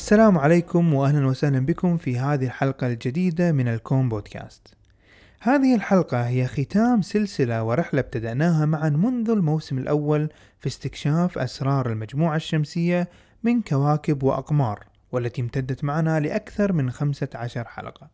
السلام 0.00 0.38
عليكم 0.38 0.94
واهلا 0.94 1.26
وسهلا 1.26 1.58
بكم 1.66 1.96
في 1.96 2.18
هذه 2.18 2.44
الحلقة 2.44 2.86
الجديدة 2.86 3.52
من 3.52 3.68
الكون 3.68 4.08
بودكاست. 4.08 4.74
هذه 5.40 5.74
الحلقة 5.74 6.28
هي 6.28 6.46
ختام 6.46 7.02
سلسلة 7.02 7.62
ورحلة 7.62 8.00
ابتدأناها 8.00 8.66
معا 8.66 8.88
منذ 8.88 9.30
الموسم 9.30 9.78
الأول 9.78 10.28
في 10.60 10.66
استكشاف 10.66 11.38
أسرار 11.38 11.92
المجموعة 11.92 12.36
الشمسية 12.36 13.08
من 13.42 13.62
كواكب 13.62 14.22
وأقمار 14.22 14.86
والتي 15.12 15.42
امتدت 15.42 15.84
معنا 15.84 16.20
لأكثر 16.20 16.72
من 16.72 16.90
15 16.90 17.64
حلقة. 17.64 18.10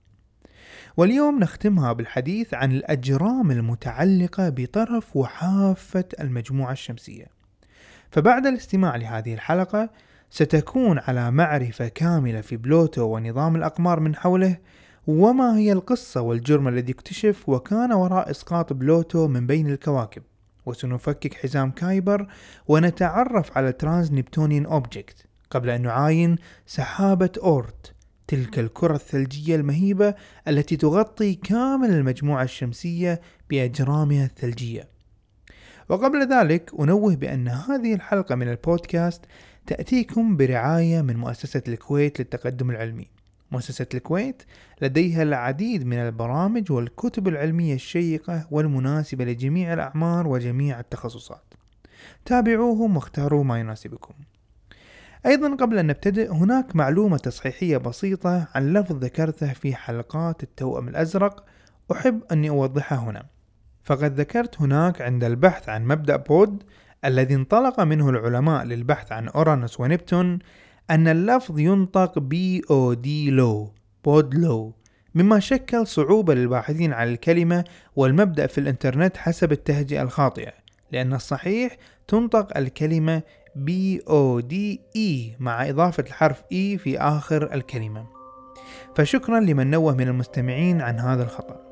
واليوم 0.97 1.39
نختمها 1.39 1.93
بالحديث 1.93 2.55
عن 2.55 2.73
الأجرام 2.73 3.51
المتعلقة 3.51 4.49
بطرف 4.49 5.17
وحافة 5.17 6.09
المجموعة 6.21 6.73
الشمسية. 6.73 7.27
فبعد 8.11 8.47
الاستماع 8.47 8.97
لهذه 8.97 9.35
الحلقة 9.35 9.91
ستكون 10.37 10.99
على 10.99 11.31
معرفة 11.31 11.89
كاملة 11.89 12.41
في 12.41 12.57
بلوتو 12.57 13.03
ونظام 13.03 13.57
الأقمار 13.57 14.01
من 14.01 14.17
حوله 14.17 14.57
وما 15.07 15.59
هي 15.59 15.73
القصة 15.73 16.21
والجرم 16.21 16.69
الذي 16.69 16.93
اكتشف 16.93 17.49
وكان 17.49 17.93
وراء 17.93 18.31
إسقاط 18.31 18.73
بلوتو 18.73 19.29
من 19.29 19.47
بين 19.47 19.71
الكواكب. 19.71 20.23
وسنفكك 20.67 21.35
حزام 21.35 21.71
كايبر 21.71 22.29
ونتعرف 22.69 23.59
على 23.59 23.73
trans-Neptunian 23.73 24.67
object 24.67 25.27
قبل 25.51 25.71
أن 25.71 25.83
نعاين 25.83 26.37
سحابة 26.67 27.33
أورت 27.43 27.95
تلك 28.29 28.59
الكرة 28.59 28.95
الثلجية 28.95 29.57
المهيبة 29.57 30.15
التي 30.49 30.77
تغطي 30.77 31.35
كامل 31.35 31.91
المجموعة 31.91 32.43
الشمسية 32.43 33.21
بأجرامها 33.51 34.25
الثلجية. 34.25 34.89
وقبل 35.89 36.29
ذلك 36.33 36.71
أنوه 36.81 37.17
بأن 37.17 37.49
هذه 37.49 37.95
الحلقة 37.95 38.35
من 38.35 38.49
البودكاست 38.49 39.25
تأتيكم 39.67 40.37
برعاية 40.37 41.03
من 41.03 41.17
مؤسسة 41.17 41.63
الكويت 41.69 42.19
للتقدم 42.21 42.71
العلمي. 42.71 43.09
مؤسسة 43.51 43.87
الكويت 43.95 44.43
لديها 44.83 45.23
العديد 45.23 45.87
من 45.87 45.97
البرامج 45.97 46.73
والكتب 46.73 47.29
العلمية 47.29 47.75
الشيقة 47.75 48.47
والمناسبة 48.51 49.25
لجميع 49.25 49.73
الأعمار 49.73 50.27
وجميع 50.27 50.81
التخصصات. 50.81 51.55
تابعوهم 52.25 52.97
واختاروا 52.97 53.45
ما 53.45 53.61
يناسبكم. 53.61 54.15
أيضا 55.27 55.55
قبل 55.55 55.79
أن 55.79 55.87
نبتدئ 55.87 56.31
هناك 56.31 56.77
معلومة 56.77 57.17
تصحيحية 57.17 57.77
بسيطة 57.77 58.49
عن 58.55 58.73
لفظ 58.73 59.05
ذكرته 59.05 59.53
في 59.53 59.75
حلقات 59.75 60.43
التوأم 60.43 60.89
الأزرق. 60.89 61.45
أحب 61.93 62.21
أني 62.33 62.51
أوضحها 62.51 62.99
هنا. 62.99 63.27
فقد 63.85 64.21
ذكرت 64.21 64.61
هناك 64.61 65.03
عند 65.03 65.25
البحث 65.25 65.69
عن 65.69 65.85
مبدأ 65.85 66.17
بود 66.17 66.63
الذي 67.07 67.35
انطلق 67.35 67.81
منه 67.81 68.11
العلماء 68.11 68.65
للبحث 68.65 69.13
عن 69.13 69.29
أورانوس 69.29 69.81
ونبتون 69.81 70.39
أن 70.91 71.09
اللفظ 71.09 71.59
ينطق 71.59 72.19
بي 72.19 72.63
أو 72.71 72.95
دي 72.95 73.31
لو 73.31 73.73
بودلو 74.05 74.75
مما 75.15 75.41
شكل 75.41 75.87
صعوبة 75.87 76.35
للباحثين 76.35 76.93
عن 76.93 77.09
الكلمة 77.09 77.65
والمبدأ 77.97 78.47
في 78.47 78.59
الإنترنت 78.59 79.17
حسب 79.17 79.53
التهجئة 79.53 80.03
الخاطئة 80.03 80.53
لأن 80.93 81.15
الصحيح 81.15 81.77
تنطق 82.09 82.57
الكلمة 82.57 83.23
بي 83.57 84.03
أو 84.09 84.41
دي 84.41 84.81
إي 84.97 85.37
مع 85.41 85.69
إضافة 85.69 86.05
الحرف 86.07 86.43
إي 86.53 86.79
في 86.79 86.99
آخر 86.99 87.55
الكلمة. 87.55 88.07
فشكرا 88.97 89.41
لمن 89.41 89.71
نوه 89.71 89.95
من 89.95 90.09
المستمعين 90.09 90.81
عن 90.81 91.01
هذا 91.01 91.23
الخطأ. 91.23 91.66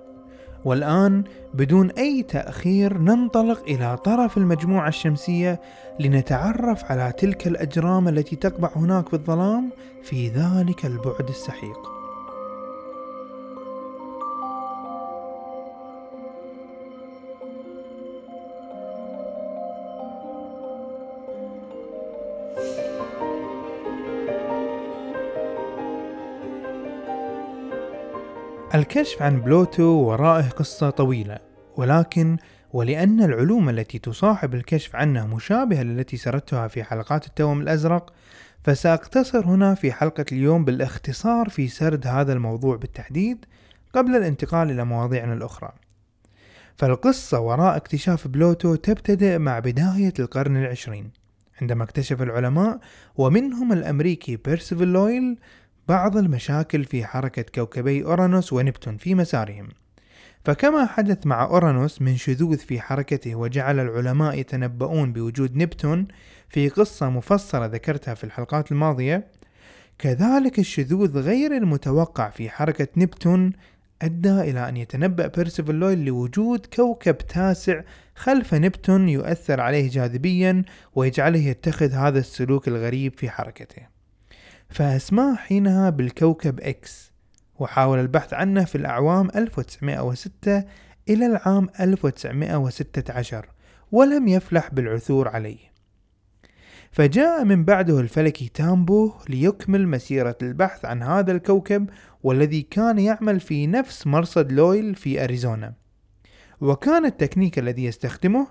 والآن 0.65 1.25
بدون 1.55 1.91
أي 1.91 2.23
تأخير 2.23 2.99
ننطلق 2.99 3.63
إلى 3.69 3.97
طرف 3.97 4.37
المجموعة 4.37 4.89
الشمسية 4.89 5.61
لنتعرف 6.01 6.85
على 6.85 7.13
تلك 7.19 7.47
الأجرام 7.47 8.09
التي 8.09 8.37
تقبع 8.37 8.71
هناك 8.77 9.09
في 9.09 9.15
الظلام 9.15 9.71
في 10.03 10.29
ذلك 10.29 10.87
البعد 10.87 11.29
السحيق. 11.29 11.94
الكشف 28.75 29.23
عن 29.23 29.41
بلوتو 29.41 29.83
ورائه 29.83 30.49
قصة 30.49 30.91
طويلة 30.91 31.39
ولكن 31.77 32.37
ولأن 32.73 33.23
العلوم 33.23 33.69
التي 33.69 33.99
تصاحب 33.99 34.55
الكشف 34.55 34.97
عنه 34.97 35.27
مشابهة 35.27 35.83
للتي 35.83 36.17
سردتها 36.17 36.69
في 36.69 36.85
حلقات 36.85 37.27
التوأم 37.27 37.61
الأزرق 37.61 38.13
فسأقتصر 38.65 39.47
هنا 39.47 39.75
في 39.75 39.93
حلقة 39.93 40.25
اليوم 40.33 40.65
بالاختصار 40.65 41.49
في 41.49 41.69
سرد 41.69 42.07
هذا 42.07 42.33
الموضوع 42.33 42.77
بالتحديد 42.77 43.45
قبل 43.93 44.17
الانتقال 44.17 44.71
إلى 44.71 44.85
مواضيعنا 44.85 45.35
الأخرى. 45.35 45.73
فالقصة 46.77 47.41
وراء 47.41 47.77
اكتشاف 47.77 48.29
بلوتو 48.29 48.75
تبتدئ 48.75 49.39
مع 49.39 49.59
بداية 49.59 50.15
القرن 50.19 50.57
العشرين 50.57 51.11
عندما 51.63 51.85
اكتشف 51.85 52.23
العلماء 52.23 52.79
ومنهم 53.17 53.73
الأمريكي 53.73 54.37
بيرسيفل 54.37 54.89
لويل 54.89 55.39
بعض 55.89 56.17
المشاكل 56.17 56.85
في 56.85 57.05
حركة 57.05 57.43
كوكبي 57.43 58.05
أورانوس 58.05 58.53
ونبتون 58.53 58.97
في 58.97 59.15
مسارهم. 59.15 59.69
فكما 60.45 60.87
حدث 60.87 61.27
مع 61.27 61.45
أورانوس 61.45 62.03
من 62.03 62.17
شذوذ 62.17 62.59
في 62.59 62.81
حركته 62.81 63.35
وجعل 63.35 63.81
العلماء 63.81 64.39
يتنبؤون 64.39 65.13
بوجود 65.13 65.57
نبتون 65.57 66.09
في 66.49 66.69
قصة 66.69 67.11
مفصلة 67.11 67.67
ذكرتها 67.67 68.15
في 68.15 68.25
الحلقات 68.25 68.73
الماضية 68.73 69.27
كذلك 69.99 70.59
الشذوذ 70.59 71.19
غير 71.19 71.57
المتوقع 71.57 72.31
في 72.31 72.51
حركة 72.51 72.89
نبتون 72.97 73.53
أدى 74.03 74.41
إلى 74.41 74.69
أن 74.69 74.77
يتنبأ 74.77 75.27
بيرسيفل 75.27 75.75
لويل 75.75 76.05
لوجود 76.05 76.67
كوكب 76.67 77.19
تاسع 77.19 77.83
خلف 78.15 78.55
نبتون 78.55 79.09
يؤثر 79.09 79.61
عليه 79.61 79.91
جاذبيا 79.91 80.65
ويجعله 80.95 81.39
يتخذ 81.39 81.93
هذا 81.93 82.19
السلوك 82.19 82.69
الغريب 82.69 83.19
في 83.19 83.31
حركته. 83.31 83.94
فأسماه 84.69 85.35
حينها 85.35 85.91
بالكوكب 85.91 86.61
إكس 86.61 87.13
وحاول 87.59 87.99
البحث 87.99 88.35
عنه 88.35 88.65
في 88.65 88.75
الأعوام 88.75 89.31
1906 89.37 90.65
إلى 91.09 91.27
العام 91.27 91.69
1916 91.81 93.47
ولم 93.93 94.29
يفلح 94.29 94.75
بالعثور 94.75 95.29
عليه. 95.29 95.75
فجاء 96.91 97.45
من 97.45 97.65
بعده 97.65 98.01
الفلكي 98.01 98.49
تامبو 98.49 99.13
ليكمل 99.29 99.89
مسيرة 99.89 100.37
البحث 100.43 100.85
عن 100.85 101.03
هذا 101.03 101.33
الكوكب 101.33 101.91
والذي 102.23 102.63
كان 102.63 102.99
يعمل 102.99 103.41
في 103.41 103.67
نفس 103.67 104.07
مرصد 104.07 104.53
لويل 104.53 104.95
في 104.95 105.25
أريزونا. 105.25 105.75
وكان 106.61 107.07
التكنيك 107.07 107.59
الذي 107.59 107.85
يستخدمه 107.85 108.47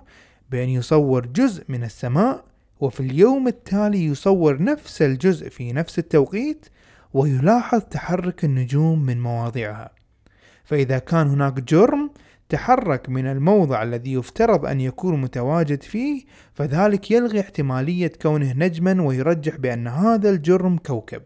بأن 0.50 0.68
يصور 0.68 1.26
جزء 1.26 1.64
من 1.68 1.84
السماء 1.84 2.44
وفي 2.84 3.00
اليوم 3.00 3.48
التالي 3.48 4.04
يصور 4.04 4.62
نفس 4.62 5.02
الجزء 5.02 5.48
في 5.48 5.72
نفس 5.72 5.98
التوقيت 5.98 6.66
ويلاحظ 7.14 7.80
تحرك 7.80 8.44
النجوم 8.44 9.02
من 9.02 9.20
مواضعها. 9.20 9.90
فإذا 10.64 10.98
كان 10.98 11.26
هناك 11.26 11.60
جرم 11.60 12.10
تحرك 12.48 13.08
من 13.08 13.26
الموضع 13.26 13.82
الذي 13.82 14.12
يفترض 14.12 14.66
أن 14.66 14.80
يكون 14.80 15.20
متواجد 15.20 15.82
فيه 15.82 16.24
فذلك 16.54 17.10
يلغي 17.10 17.40
احتمالية 17.40 18.12
كونه 18.22 18.52
نجما 18.56 19.02
ويرجح 19.02 19.56
بأن 19.56 19.86
هذا 19.88 20.30
الجرم 20.30 20.78
كوكب. 20.78 21.22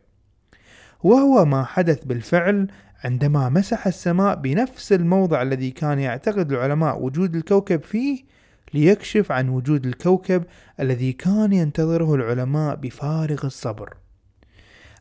وهو 1.03 1.45
ما 1.45 1.65
حدث 1.65 2.05
بالفعل 2.05 2.67
عندما 3.05 3.49
مسح 3.49 3.87
السماء 3.87 4.35
بنفس 4.37 4.93
الموضع 4.93 5.43
الذي 5.43 5.71
كان 5.71 5.99
يعتقد 5.99 6.53
العلماء 6.53 7.03
وجود 7.03 7.37
الكوكب 7.37 7.83
فيه 7.83 8.38
ليكشف 8.75 9.33
عن 9.33 9.49
وجود 9.49 9.87
الكوكب 9.87 10.45
الذي 10.81 11.13
كان 11.13 11.53
ينتظره 11.53 12.15
العلماء 12.15 12.75
بفارغ 12.75 13.47
الصبر. 13.47 13.95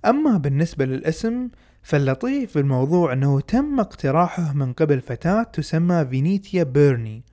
أما 0.06 0.38
بالنسبة 0.38 0.86
للاسم 0.86 1.50
فاللطيف 1.84 2.52
في 2.52 2.60
الموضوع 2.60 3.14
أنه 3.14 3.40
تم 3.40 3.80
اقتراحه 3.80 4.54
من 4.54 4.74
قبل 4.74 5.02
فتاة 5.02 5.44
تسمى 5.44 6.06
فينيتيا 6.06 6.64
بيرني 6.64 7.24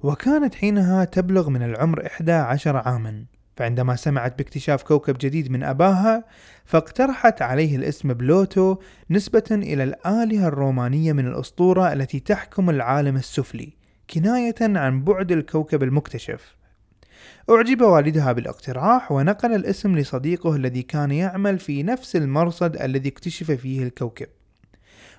وكانت 0.00 0.54
حينها 0.54 1.04
تبلغ 1.04 1.50
من 1.50 1.62
العمر 1.62 2.06
11 2.06 2.76
عاما 2.76 3.24
فعندما 3.56 3.96
سمعت 3.96 4.38
باكتشاف 4.38 4.82
كوكب 4.82 5.16
جديد 5.20 5.50
من 5.50 5.62
أباها 5.62 6.24
فاقترحت 6.64 7.42
عليه 7.42 7.76
الاسم 7.76 8.12
بلوتو 8.12 8.76
نسبة 9.10 9.44
إلى 9.50 9.84
الآلهة 9.84 10.48
الرومانية 10.48 11.12
من 11.12 11.26
الأسطورة 11.26 11.92
التي 11.92 12.20
تحكم 12.20 12.70
العالم 12.70 13.16
السفلي 13.16 13.72
كناية 14.10 14.54
عن 14.60 15.04
بعد 15.04 15.32
الكوكب 15.32 15.82
المكتشف. 15.82 16.56
أعجب 17.50 17.82
والدها 17.82 18.32
بالاقتراح 18.32 19.12
ونقل 19.12 19.54
الاسم 19.54 19.98
لصديقه 19.98 20.56
الذي 20.56 20.82
كان 20.82 21.10
يعمل 21.10 21.58
في 21.58 21.82
نفس 21.82 22.16
المرصد 22.16 22.76
الذي 22.76 23.08
اكتشف 23.08 23.50
فيه 23.50 23.82
الكوكب. 23.82 24.26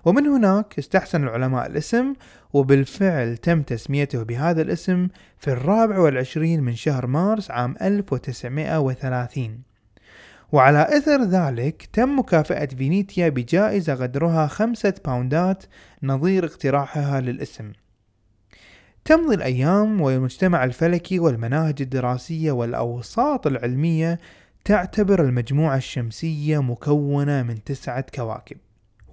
ومن 0.05 0.27
هناك 0.27 0.79
استحسن 0.79 1.23
العلماء 1.23 1.67
الاسم 1.67 2.13
وبالفعل 2.53 3.37
تم 3.37 3.61
تسميته 3.61 4.23
بهذا 4.23 4.61
الاسم 4.61 5.07
في 5.37 5.47
الرابع 5.47 5.99
والعشرين 5.99 6.63
من 6.63 6.75
شهر 6.75 7.07
مارس 7.07 7.51
عام 7.51 7.75
1930 7.81 9.61
وعلى 10.51 10.97
إثر 10.97 11.23
ذلك 11.23 11.89
تم 11.93 12.19
مكافأة 12.19 12.65
فينيتيا 12.65 13.29
بجائزة 13.29 13.95
قدرها 13.95 14.47
خمسة 14.47 14.93
باوندات 15.05 15.63
نظير 16.03 16.45
اقتراحها 16.45 17.21
للاسم. 17.21 17.71
تمضي 19.05 19.35
الأيام 19.35 20.01
والمجتمع 20.01 20.63
الفلكي 20.63 21.19
والمناهج 21.19 21.81
الدراسية 21.81 22.51
والأوساط 22.51 23.47
العلمية 23.47 24.19
تعتبر 24.63 25.21
المجموعة 25.21 25.77
الشمسية 25.77 26.61
مكونة 26.61 27.43
من 27.43 27.63
تسعة 27.63 28.05
كواكب. 28.15 28.57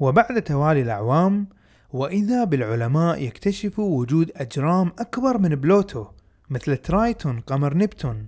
وبعد 0.01 0.43
توالي 0.43 0.83
الأعوام 0.83 1.47
وإذا 1.93 2.45
بالعلماء 2.45 3.23
يكتشفوا 3.23 3.99
وجود 4.01 4.31
أجرام 4.37 4.93
أكبر 4.99 5.39
من 5.39 5.49
بلوتو 5.49 6.07
مثل 6.51 6.77
ترايتون 6.77 7.41
قمر 7.41 7.77
نبتون 7.77 8.27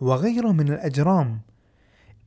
وغيره 0.00 0.52
من 0.52 0.68
الأجرام 0.68 1.40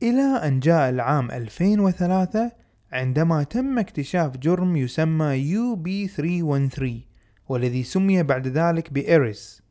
إلى 0.02 0.40
أن 0.44 0.60
جاء 0.60 0.90
العام 0.90 1.30
2003 1.30 2.52
عندما 2.92 3.42
تم 3.42 3.78
اكتشاف 3.78 4.36
جرم 4.36 4.76
يسمى 4.76 5.54
UB313 5.54 7.05
والذي 7.48 7.82
سمي 7.82 8.22
بعد 8.22 8.48
ذلك 8.48 8.92
بإيريس 8.92 9.62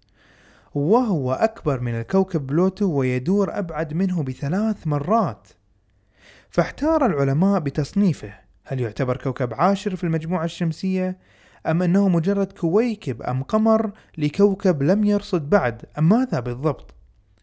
وهو 0.75 1.33
أكبر 1.33 1.79
من 1.79 1.99
الكوكب 1.99 2.47
بلوتو 2.47 2.85
ويدور 2.85 3.59
أبعد 3.59 3.93
منه 3.93 4.23
بثلاث 4.23 4.87
مرات. 4.87 5.47
فاحتار 6.49 7.05
العلماء 7.05 7.59
بتصنيفه 7.59 8.33
هل 8.65 8.79
يعتبر 8.79 9.17
كوكب 9.17 9.53
عاشر 9.53 9.95
في 9.95 10.03
المجموعة 10.03 10.45
الشمسية 10.45 11.17
أم 11.67 11.81
أنه 11.81 12.09
مجرد 12.09 12.51
كويكب 12.51 13.21
أم 13.21 13.43
قمر 13.43 13.91
لكوكب 14.17 14.83
لم 14.83 15.03
يرصد 15.03 15.49
بعد 15.49 15.81
أم 15.97 16.09
ماذا 16.09 16.39
بالضبط؟ 16.39 16.95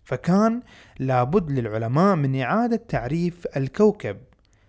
فكان 0.05 0.61
لابد 0.99 1.51
للعلماء 1.51 2.17
من 2.17 2.41
إعادة 2.41 2.77
تعريف 2.89 3.47
الكوكب 3.57 4.17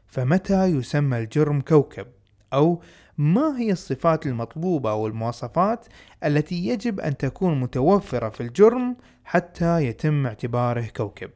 فمتى 0.07 0.65
يسمى 0.65 1.17
الجرم 1.19 1.61
كوكب؟ 1.61 2.07
أو 2.53 2.81
ما 3.17 3.59
هي 3.59 3.71
الصفات 3.71 4.25
المطلوبة 4.25 4.93
والمواصفات 4.93 5.85
التي 6.23 6.67
يجب 6.67 6.99
أن 6.99 7.17
تكون 7.17 7.59
متوفرة 7.59 8.29
في 8.29 8.41
الجرم 8.41 8.95
حتى 9.25 9.85
يتم 9.85 10.25
اعتباره 10.25 10.87
كوكب 10.95 11.29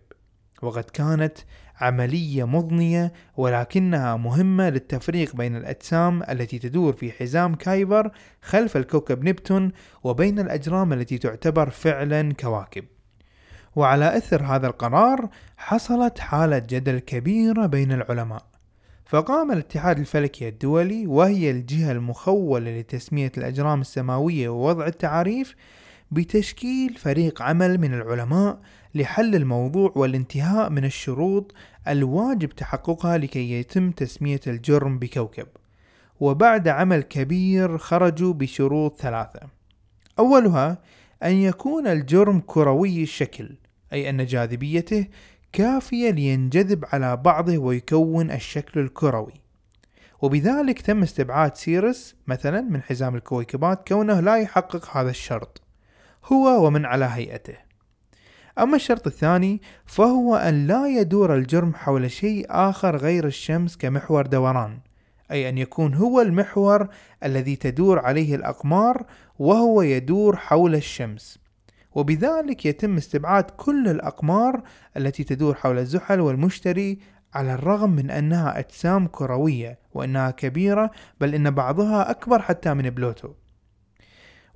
وقد 0.62 0.84
كانت 0.84 1.38
عملية 1.82 2.44
مضنية 2.44 3.14
ولكنها 3.38 4.16
مهمة 4.16 4.70
للتفريق 4.70 5.36
بين 5.36 5.56
الأجسام 5.56 6.24
التي 6.24 6.60
تدور 6.60 6.94
في 6.94 7.12
حزام 7.12 7.56
كايبر 7.56 8.12
خلف 8.42 8.78
الكوكب 8.78 9.24
نبتون 9.24 9.72
وبين 10.04 10.40
الأجرام 10.40 10.94
التي 10.94 11.18
تعتبر 11.18 11.70
فعلا 11.70 12.34
كواكب. 12.34 12.86
وعلى 13.76 14.18
إثر 14.18 14.44
هذا 14.44 14.68
القرار 14.68 15.30
حصلت 15.58 16.20
حالة 16.20 16.60
جدل 16.60 17.00
كبيرة 17.00 17.66
بين 17.66 17.92
العلماء. 17.92 18.57
فقام 19.08 19.52
الاتحاد 19.52 20.00
الفلكي 20.00 20.48
الدولي 20.48 21.08
وهي 21.08 21.52
الجهة 21.52 21.92
المخولة 21.92 22.80
لتسمية 22.80 23.32
الأجرام 23.38 23.82
السماوية 23.82 24.50
ووضع 24.50 24.88
التعاريف 24.88 25.56
بتشكيل 26.12 26.94
فريق 26.94 27.42
عمل 27.42 27.78
من 27.78 27.94
العلماء 27.94 28.60
لحل 28.96 29.36
الموضوع 29.36 29.94
والانتهاء 29.96 30.70
من 30.70 30.86
الشروط 30.86 31.54
الواجب 31.88 32.50
تحققها 32.50 33.18
لكي 33.18 33.52
يتم 33.52 33.92
تسمية 33.92 34.40
الجرم 34.48 35.00
بكوكب. 35.00 35.48
وبعد 36.20 36.68
عمل 36.68 37.04
كبير 37.04 37.78
خرجوا 37.78 38.34
بشروط 38.34 39.02
ثلاثة. 39.02 39.40
أولها 40.20 40.78
أن 41.24 41.34
يكون 41.34 41.88
الجرم 41.88 42.40
كروي 42.40 43.04
الشكل 43.04 43.50
أي 43.94 44.10
أن 44.10 44.26
جاذبيته 44.26 45.08
كافية 45.58 46.10
لينجذب 46.10 46.86
على 46.94 47.18
بعضه 47.18 47.58
ويكون 47.58 48.32
الشكل 48.32 48.80
الكروي. 48.80 49.34
وبذلك 50.22 50.82
تم 50.82 51.04
استبعاد 51.04 51.56
سيرس 51.56 52.16
مثلا 52.28 52.62
من 52.62 52.82
حزام 52.82 53.16
الكويكبات 53.16 53.88
كونه 53.88 54.20
لا 54.20 54.38
يحقق 54.38 54.98
هذا 54.98 55.10
الشرط 55.10 55.62
هو 56.26 56.66
ومن 56.68 56.86
على 56.86 57.06
هيئته. 57.06 57.58
أما 58.60 58.76
الشرط 58.76 59.08
الثاني 59.08 59.62
فهو 59.86 60.36
أن 60.36 60.68
لا 60.68 60.88
يدور 60.88 61.36
الجرم 61.36 61.74
حول 61.74 62.12
شيء 62.12 62.46
آخر 62.50 62.98
غير 62.98 63.26
الشمس 63.26 63.78
كمحور 63.78 64.26
دوران 64.26 64.80
أي 65.32 65.50
أن 65.50 65.58
يكون 65.58 65.94
هو 65.94 66.22
المحور 66.22 66.88
الذي 67.24 67.56
تدور 67.56 68.00
عليه 68.00 68.36
الأقمار 68.36 69.06
وهو 69.40 69.82
يدور 69.82 70.36
حول 70.36 70.76
الشمس. 70.76 71.47
وبذلك 71.96 72.66
يتم 72.66 72.98
استبعاد 72.98 73.44
كل 73.44 73.88
الأقمار 73.88 74.62
التي 74.98 75.24
تدور 75.24 75.56
حول 75.56 75.78
الزحل 75.78 76.20
والمشتري 76.20 77.00
على 77.34 77.54
الرغم 77.54 77.90
من 77.90 78.12
أنها 78.12 78.60
أجسام 78.60 79.08
كروية 79.08 79.80
وأنها 79.94 80.32
كبيرة 80.32 80.92
بل 81.22 81.36
إن 81.36 81.52
بعضها 81.52 82.12
أكبر 82.12 82.42
حتى 82.42 82.74
من 82.74 82.90
بلوتو 82.90 83.30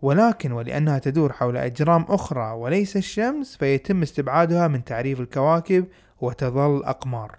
ولكن 0.01 0.51
ولأنها 0.51 0.99
تدور 0.99 1.33
حول 1.33 1.57
أجرام 1.57 2.05
أخرى 2.09 2.51
وليس 2.51 2.97
الشمس 2.97 3.57
فيتم 3.57 4.01
استبعادها 4.01 4.67
من 4.67 4.83
تعريف 4.83 5.19
الكواكب 5.19 5.85
وتظل 6.21 6.83
أقمار. 6.83 7.35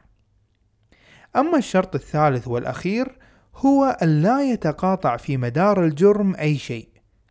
أما 1.36 1.58
الشرط 1.58 1.94
الثالث 1.94 2.48
والأخير 2.48 3.18
هو 3.56 3.84
أن 4.02 4.22
لا 4.22 4.42
يتقاطع 4.52 5.16
في 5.16 5.36
مدار 5.36 5.84
الجرم 5.84 6.34
أي 6.34 6.58
شيء، 6.58 6.88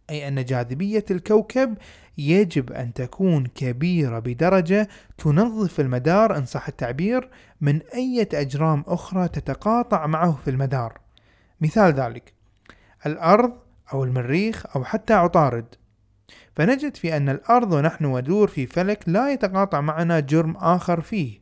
أي 0.09 0.27
أن 0.27 0.45
جاذبية 0.45 1.05
الكوكب 1.11 1.77
يجب 2.29 2.71
أن 2.71 2.93
تكون 2.93 3.45
كبيرة 3.45 4.19
بدرجة 4.19 4.87
تنظف 5.17 5.79
المدار 5.79 6.37
إن 6.37 6.45
صح 6.45 6.67
التعبير 6.67 7.29
من 7.61 7.81
أي 7.93 8.27
أجرام 8.33 8.83
أخرى 8.87 9.27
تتقاطع 9.27 10.07
معه 10.07 10.39
في 10.43 10.49
المدار. 10.49 10.99
مثال 11.61 11.93
ذلك: 11.93 12.33
الأرض 13.05 13.53
أو 13.93 14.03
المريخ 14.03 14.75
أو 14.75 14.83
حتى 14.83 15.13
عطارد 15.13 15.75
فنجد 16.55 16.95
في 16.95 17.17
أن 17.17 17.29
الأرض 17.29 17.73
ونحن 17.73 18.05
ندور 18.05 18.47
في 18.47 18.65
فلك 18.65 19.03
لا 19.07 19.33
يتقاطع 19.33 19.81
معنا 19.81 20.19
جرم 20.19 20.57
آخر 20.57 21.01
فيه 21.01 21.40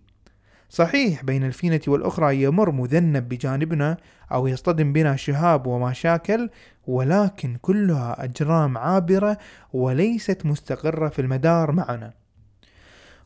صحيح 0.69 1.23
بين 1.23 1.43
الفينة 1.43 1.81
والأخرى 1.87 2.43
يمر 2.43 2.71
مذنب 2.71 3.29
بجانبنا 3.29 3.97
أو 4.31 4.47
يصطدم 4.47 4.93
بنا 4.93 5.15
شهاب 5.15 5.67
ومشاكل 5.67 6.49
ولكن 6.87 7.55
كلها 7.61 8.23
أجرام 8.23 8.77
عابرة 8.77 9.37
وليست 9.73 10.45
مستقرة 10.45 11.09
في 11.09 11.21
المدار 11.21 11.71
معنا. 11.71 12.13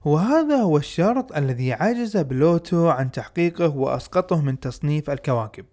وهذا 0.06 0.56
هو 0.56 0.78
الشرط 0.78 1.38
الذي 1.38 1.74
عجز 1.74 2.18
بلوتو 2.18 2.90
عن 2.90 3.12
تحقيقه 3.12 3.68
وأسقطه 3.78 4.42
من 4.42 4.60
تصنيف 4.60 5.10
الكواكب. 5.10 5.66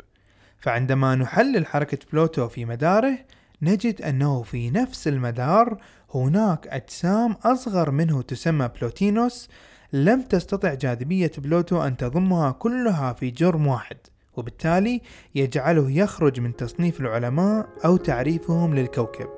فعندما 0.58 1.14
نحلل 1.14 1.66
حركة 1.66 1.98
بلوتو 2.12 2.48
في 2.48 2.64
مداره 2.64 3.18
نجد 3.62 4.02
أنه 4.02 4.42
في 4.42 4.70
نفس 4.70 5.08
المدار 5.08 5.80
هناك 6.14 6.66
أجسام 6.68 7.32
أصغر 7.32 7.90
منه 7.90 8.22
تسمى 8.22 8.68
بلوتينوس 8.80 9.48
لم 9.92 10.22
تستطع 10.22 10.74
جاذبية 10.74 11.30
بلوتو 11.38 11.82
أن 11.82 11.96
تضمها 11.96 12.50
كلها 12.50 13.12
في 13.12 13.30
جرم 13.30 13.66
واحد 13.66 13.96
وبالتالي 14.36 15.00
يجعله 15.34 15.90
يخرج 15.90 16.40
من 16.40 16.56
تصنيف 16.56 17.00
العلماء 17.00 17.68
أو 17.84 17.96
تعريفهم 17.96 18.74
للكوكب. 18.74 19.28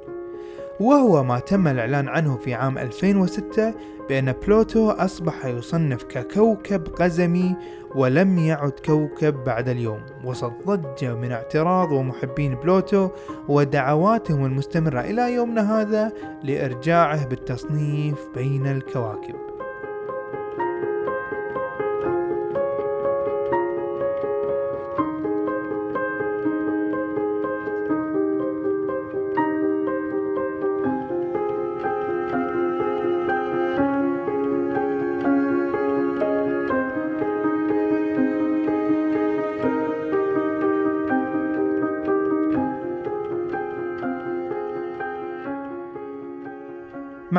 وهو 0.81 1.25
ما 1.25 1.39
تم 1.39 1.69
الإعلان 1.69 2.09
عنه 2.09 2.37
في 2.37 2.55
عام 2.55 2.79
2006 2.79 3.75
بأن 4.09 4.33
بلوتو 4.33 4.91
أصبح 4.91 5.47
يصنف 5.47 6.05
ككوكب 6.05 6.89
قزمي 6.89 7.57
ولم 7.95 8.39
يعد 8.39 8.73
كوكب 8.87 9.45
بعد 9.45 9.69
اليوم 9.69 10.01
وسط 10.25 10.53
ضجة 10.67 11.15
من 11.15 11.33
اعتراض 11.33 11.93
ومحبين 11.93 12.55
بلوتو 12.55 13.11
ودعواتهم 13.49 14.45
المستمرة 14.45 15.01
إلى 15.01 15.35
يومنا 15.35 15.81
هذا 15.81 16.13
لإرجاعه 16.43 17.27
بالتصنيف 17.27 18.19
بين 18.35 18.67
الكواكب. 18.67 19.52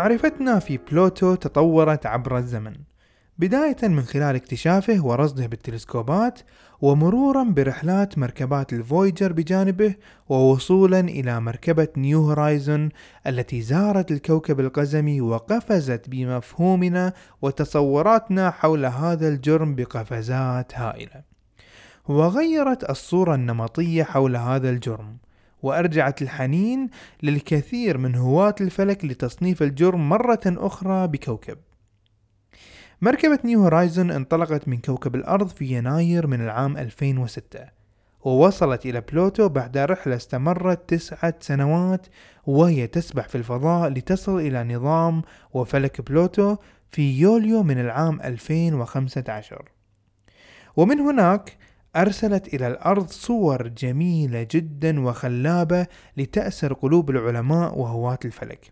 معرفتنا 0.04 0.60
في 0.60 0.78
بلوتو 0.78 1.36
تطورت 1.36 2.06
عبر 2.06 2.38
الزمن 2.38 2.74
بداية 3.38 3.78
من 3.84 4.02
خلال 4.02 4.36
اكتشافه 4.36 5.06
ورصده 5.06 5.46
بالتلسكوبات 5.48 6.40
ومرورا 6.82 7.44
برحلات 7.44 8.18
مركبات 8.18 8.74
الفويجر 8.74 9.34
بجانبه 9.34 9.96
ووصولا 10.30 11.00
إلى 11.00 11.40
مركبة 11.40 11.88
نيو 11.98 12.20
هورايزون 12.20 12.90
التي 13.28 13.62
زارت 13.62 14.12
الكوكب 14.12 14.60
القزمي 14.60 15.22
وقفزت 15.22 16.10
بمفهومنا 16.10 17.14
وتصوراتنا 17.42 18.52
حول 18.52 18.86
هذا 18.86 19.28
الجرم 19.28 19.76
بقفزات 19.76 20.76
هائلة. 20.76 21.24
وغيرت 22.08 22.90
الصورة 22.90 23.36
النمطية 23.36 24.04
حول 24.04 24.36
هذا 24.36 24.70
الجرم 24.70 25.18
وأرجعت 25.64 26.22
الحنين 26.22 26.90
للكثير 27.24 27.98
من 27.98 28.16
هواة 28.16 28.56
الفلك 28.62 29.06
لتصنيف 29.06 29.64
الجرم 29.64 30.10
مرة 30.10 30.42
أخرى 30.46 31.08
بكوكب. 31.08 31.58
مركبة 33.02 33.40
نيو 33.46 33.62
هورايزون 33.62 34.12
انطلقت 34.12 34.68
من 34.68 34.78
كوكب 34.78 35.16
الأرض 35.16 35.48
في 35.48 35.66
يناير 35.66 36.28
من 36.28 36.42
العام 36.42 36.78
2006 36.78 37.60
ووصلت 38.24 38.86
إلى 38.86 39.02
بلوتو 39.02 39.50
بعد 39.50 39.78
رحلة 39.78 40.16
استمرت 40.16 40.90
تسعة 40.90 41.34
سنوات 41.40 42.08
وهي 42.46 42.88
تسبح 42.88 43.28
في 43.28 43.36
الفضاء 43.36 43.90
لتصل 43.90 44.40
إلى 44.40 44.64
نظام 44.64 45.22
وفلك 45.54 46.02
بلوتو 46.02 46.56
في 46.92 47.20
يوليو 47.20 47.64
من 47.64 47.80
العام 47.80 48.22
2015 48.22 49.72
ومن 50.76 51.00
هناك 51.00 51.58
أرسلت 51.96 52.54
إلى 52.54 52.68
الأرض 52.68 53.08
صور 53.08 53.68
جميلة 53.68 54.48
جدا 54.52 55.00
وخلابة 55.00 55.88
لتأسر 56.18 56.74
قلوب 56.74 57.10
العلماء 57.10 57.80
وهواة 57.80 58.20
الفلك. 58.26 58.72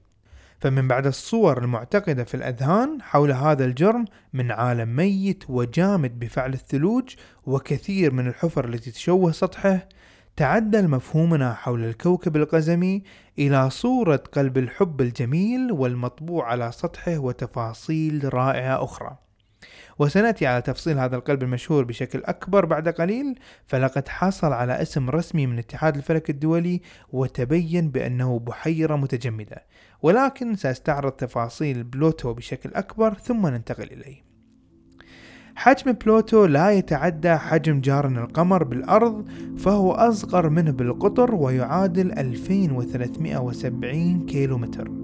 فمن 0.60 0.88
بعد 0.88 1.08
الصور 1.08 1.63
المعتقدة 1.63 2.24
في 2.24 2.34
الأذهان 2.34 3.01
حول 3.01 3.32
هذا 3.32 3.66
الجرم 3.66 4.06
من 4.34 4.51
عالم 4.51 4.96
ميت 4.96 5.44
وجامد 5.50 6.20
بفعل 6.20 6.54
الثلوج 6.54 7.16
وكثير 7.46 8.13
من 8.13 8.28
الحفر 8.28 8.66
التي 8.66 8.92
تشوه 8.92 9.32
سطحه 9.32 9.88
تعدل 10.36 10.88
مفهومنا 10.88 11.54
حول 11.54 11.84
الكوكب 11.84 12.36
القزمي 12.36 13.04
إلى 13.40 13.70
صورة 13.70 14.24
قلب 14.32 14.58
الحب 14.58 15.01
الجميل 15.01 15.72
والمطبوع 15.72 16.48
على 16.51 16.72
سطحه 16.72 17.18
وتفاصيل 17.18 18.34
رائعة 18.34 18.84
أخرى. 18.84 19.18
وسنأتي 20.01 20.46
على 20.46 20.62
تفصيل 20.62 21.00
هذا 21.00 21.15
القلب 21.15 21.43
المشهور 21.43 21.84
بشكل 21.84 22.22
أكبر 22.25 22.65
بعد 22.65 22.89
قليل 22.89 23.39
فلقد 23.65 24.08
حصل 24.08 24.53
على 24.53 24.81
اسم 24.81 25.10
رسمي 25.10 25.48
من 25.48 25.58
اتحاد 25.58 25.96
الفلك 25.96 26.29
الدولي 26.29 26.81
وتبين 27.12 27.89
بأنه 27.89 28.39
بحيرة 28.39 28.96
متجمدة. 28.96 29.65
ولكن 30.01 30.55
سأستعرض 30.55 31.12
تفاصيل 31.12 31.84
بلوتو 31.84 32.34
بشكل 32.34 32.70
أكبر 32.74 33.13
ثم 33.13 33.48
ننتقل 33.48 33.91
إليه. 33.91 34.24
حجم 35.55 35.91
بلوتو 35.91 36.46
لا 36.46 36.72
يتعدى 36.72 37.36
حجم 37.36 37.81
جارنا 37.81 38.24
القمر 38.24 38.63
بالأرض 38.63 39.27
فهو 39.58 39.91
أصغر 39.91 40.50
منه 40.50 40.72
بالقطر 40.72 41.36
ويعادل 41.36 42.12
2370 42.12 44.25
كيلومتر. 44.25 45.00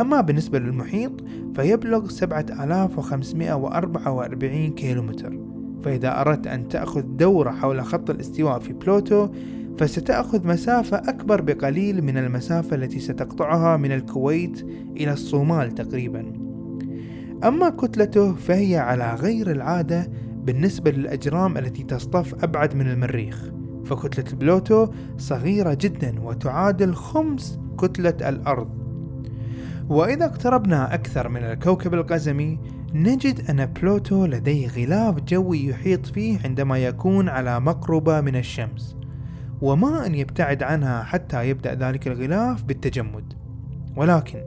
أما 0.00 0.20
بالنسبة 0.20 0.58
للمحيط 0.58 1.12
فيبلغ 1.54 2.08
7544 2.08 4.70
كيلومتر. 4.70 5.38
فإذا 5.82 6.20
أردت 6.20 6.46
أن 6.46 6.68
تأخذ 6.68 7.02
دورة 7.02 7.50
حول 7.50 7.84
خط 7.84 8.10
الاستواء 8.10 8.58
في 8.58 8.72
بلوتو 8.72 9.28
فستأخذ 9.78 10.48
مسافة 10.48 10.96
أكبر 10.96 11.40
بقليل 11.40 12.04
من 12.04 12.18
المسافة 12.18 12.76
التي 12.76 13.00
ستقطعها 13.00 13.76
من 13.76 13.92
الكويت 13.92 14.66
إلى 14.96 15.12
الصومال 15.12 15.74
تقريبا. 15.74 16.32
أما 17.44 17.68
كتلته 17.68 18.34
فهي 18.34 18.76
على 18.76 19.14
غير 19.14 19.50
العادة 19.50 20.10
بالنسبة 20.44 20.90
للأجرام 20.90 21.56
التي 21.56 21.82
تصطف 21.82 22.44
أبعد 22.44 22.74
من 22.74 22.90
المريخ. 22.90 23.50
فكتلة 23.84 24.38
بلوتو 24.38 24.86
صغيرة 25.18 25.78
جدا 25.80 26.20
وتعادل 26.20 26.94
خمس 26.94 27.58
كتلة 27.78 28.28
الأرض. 28.28 28.85
وإذا 29.88 30.24
اقتربنا 30.24 30.94
أكثر 30.94 31.28
من 31.28 31.44
الكوكب 31.44 31.94
القزمي 31.94 32.58
نجد 32.94 33.50
أن 33.50 33.66
بلوتو 33.66 34.26
لديه 34.26 34.68
غلاف 34.68 35.20
جوي 35.20 35.66
يحيط 35.66 36.06
فيه 36.06 36.38
عندما 36.44 36.78
يكون 36.78 37.28
على 37.28 37.60
مقربة 37.60 38.20
من 38.20 38.36
الشمس 38.36 38.96
وما 39.60 40.06
أن 40.06 40.14
يبتعد 40.14 40.62
عنها 40.62 41.02
حتى 41.02 41.48
يبدأ 41.48 41.74
ذلك 41.74 42.06
الغلاف 42.06 42.62
بالتجمد 42.64 43.32
ولكن 43.96 44.42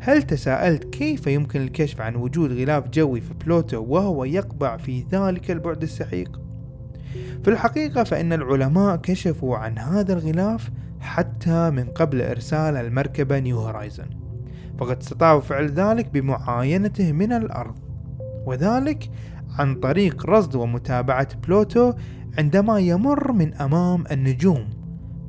هل 0.00 0.22
تساءلت 0.22 0.84
كيف 0.84 1.26
يمكن 1.26 1.60
الكشف 1.60 2.00
عن 2.00 2.16
وجود 2.16 2.52
غلاف 2.52 2.88
جوي 2.88 3.20
في 3.20 3.34
بلوتو 3.34 3.84
وهو 3.88 4.24
يقبع 4.24 4.76
في 4.76 5.04
ذلك 5.12 5.50
البعد 5.50 5.82
السحيق؟ 5.82 6.40
في 7.44 7.50
الحقيقة 7.50 8.04
فإن 8.04 8.32
العلماء 8.32 8.96
كشفوا 8.96 9.56
عن 9.56 9.78
هذا 9.78 10.12
الغلاف 10.12 10.70
حتى 11.00 11.70
من 11.70 11.84
قبل 11.84 12.22
إرسال 12.22 12.76
المركبة 12.76 13.38
نيو 13.38 13.58
هورايزن 13.58 14.25
فقد 14.78 14.96
استطاعوا 14.98 15.40
فعل 15.40 15.66
ذلك 15.66 16.10
بمعاينته 16.10 17.12
من 17.12 17.32
الأرض 17.32 17.74
وذلك 18.46 19.10
عن 19.58 19.74
طريق 19.74 20.26
رصد 20.26 20.54
ومتابعة 20.54 21.28
بلوتو 21.46 21.92
عندما 22.38 22.78
يمر 22.78 23.32
من 23.32 23.54
أمام 23.54 24.04
النجوم. 24.12 24.70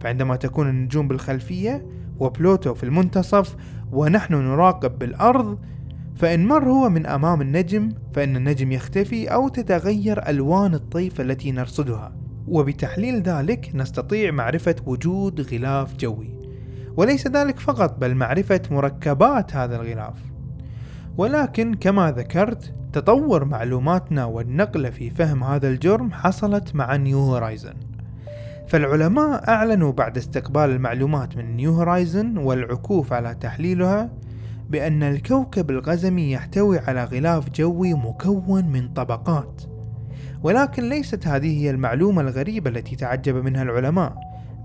فعندما 0.02 0.36
تكون 0.36 0.70
النجوم 0.70 1.08
بالخلفية 1.08 1.86
وبلوتو 2.20 2.74
في 2.74 2.84
المنتصف 2.84 3.56
ونحن 3.92 4.34
نراقب 4.34 5.00
بالأرض 5.00 5.60
فإن 6.16 6.48
مر 6.48 6.70
هو 6.70 6.90
من 6.90 7.06
أمام 7.06 7.42
النجم 7.42 7.90
فإن 8.14 8.36
النجم 8.36 8.72
يختفي 8.72 9.28
أو 9.28 9.48
تتغير 9.48 10.30
ألوان 10.30 10.74
الطيف 10.74 11.22
التي 11.22 11.52
نرصدها. 11.52 12.16
وبتحليل 12.48 13.22
ذلك 13.22 13.72
نستطيع 13.76 14.32
معرفة 14.32 14.76
وجود 14.86 15.42
غلاف 15.54 15.98
جوي. 15.98 16.37
وليس 16.98 17.28
ذلك 17.28 17.60
فقط 17.60 17.98
بل 18.00 18.16
معرفة 18.16 18.62
مركبات 18.72 19.56
هذا 19.56 19.76
الغلاف. 19.76 20.14
ولكن 21.18 21.74
كما 21.74 22.12
ذكرت 22.12 22.74
تطور 22.94 23.46
معلوماتنا 23.46 24.26
والنقلة 24.26 24.90
في 24.90 25.10
فهم 25.10 25.44
هذا 25.44 25.68
الجرم 25.68 26.12
حصلت 26.12 26.76
مع 26.76 26.96
نيو 26.96 27.20
هورايزن 27.20 27.74
فالعلماء 28.68 29.50
أعلنوا 29.50 29.92
بعد 29.92 30.18
استقبال 30.18 30.70
المعلومات 30.70 31.38
من 31.38 31.56
نيو 31.56 31.74
هورايزن 31.74 32.38
والعكوف 32.38 33.14
على 33.14 33.36
تحليلها 33.36 34.10
بأن 34.70 35.04
الكوكب 35.04 35.72
القزمي 35.72 36.32
يحتوي 36.32 36.80
على 36.80 37.04
غلاف 37.04 37.50
جوي 37.50 37.94
مكون 37.94 38.66
من 38.66 38.88
طبقات. 38.94 39.62
ولكن 40.44 40.90
ليست 40.90 41.28
هذه 41.28 41.64
هي 41.64 41.70
المعلومة 41.70 42.22
الغريبة 42.22 42.70
التي 42.70 42.96
تعجب 42.96 43.36
منها 43.36 43.64
العلماء 43.64 44.16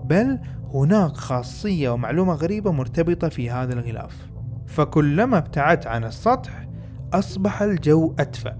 بل 0.05 0.39
هناك 0.75 1.17
خاصية 1.17 1.91
ومعلومة 1.91 2.35
غريبة 2.35 2.73
مرتبطة 2.73 3.29
في 3.29 3.51
هذا 3.51 3.73
الغلاف. 3.73 4.17
فكلما 4.67 5.39
ابتعدت 5.39 5.87
عن 5.87 6.05
السطح 6.05 6.69
أصبح 7.13 7.63
الجو 7.63 8.15
أدفأ. 8.19 8.57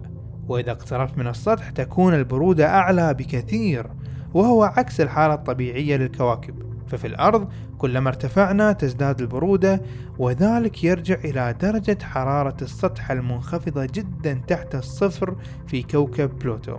وإذا 0.49 0.71
اقتربت 0.71 1.19
من 1.19 1.27
السطح 1.27 1.71
تكون 1.71 2.15
البرودة 2.15 2.67
أعلى 2.67 3.15
بكثير 3.15 3.87
وهو 4.35 4.63
عكس 4.63 5.01
الحالة 5.01 5.35
الطبيعية 5.35 5.97
للكواكب. 5.97 6.73
ففي 6.87 7.07
الأرض 7.07 7.49
كلما 7.79 8.09
ارتفعنا 8.09 8.73
تزداد 8.73 9.21
البرودة 9.21 9.83
وذلك 10.19 10.85
يرجع 10.85 11.15
إلى 11.15 11.55
درجة 11.61 11.99
حرارة 12.03 12.57
السطح 12.63 13.11
المنخفضة 13.11 13.89
جدا 13.95 14.41
تحت 14.47 14.75
الصفر 14.75 15.37
في 15.67 15.83
كوكب 15.83 16.39
بلوتو. 16.39 16.79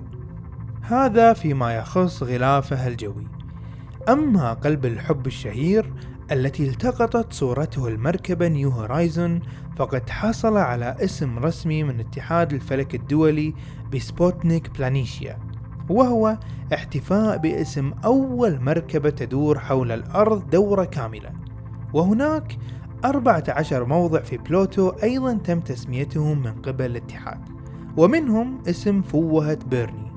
هذا 0.82 1.34
فيما 1.34 1.76
يخص 1.76 2.24
غلافه 2.24 2.88
الجوي. 2.88 3.33
أما 4.10 4.54
قلب 4.54 4.86
الحب 4.86 5.28
الشهير 5.28 5.94
التي 6.32 6.70
التقطت 6.70 7.34
صورته 7.34 7.88
المركبة 7.88 8.48
نيو 8.48 8.70
هورايزون 8.70 9.40
فقد 9.78 10.10
حصل 10.10 10.58
على 10.58 10.96
اسم 11.00 11.40
رسمي 11.40 11.84
من 11.84 12.00
اتحاد 12.00 12.54
الفلك 12.54 12.96
الدولي 12.96 13.54
بسبوتنيك 13.94 14.70
بلانيشيا 14.78 15.40
وهو 15.90 16.38
احتفاء 16.74 17.38
باسم 17.38 17.92
أول 18.06 18.62
مركبة 18.62 19.10
تدور 19.10 19.60
حول 19.60 19.92
الأرض 19.92 20.50
دورة 20.50 20.84
كاملة. 20.84 21.32
وهناك 21.94 22.58
14 23.06 23.86
موضع 23.86 24.22
في 24.22 24.38
بلوتو 24.38 24.90
أيضا 24.90 25.34
تم 25.34 25.60
تسميتهم 25.60 26.44
من 26.44 26.62
قبل 26.62 26.86
الاتحاد 26.86 27.40
ومنهم 27.98 28.64
اسم 28.68 29.02
فوهة 29.02 29.60
بيرني. 29.68 30.13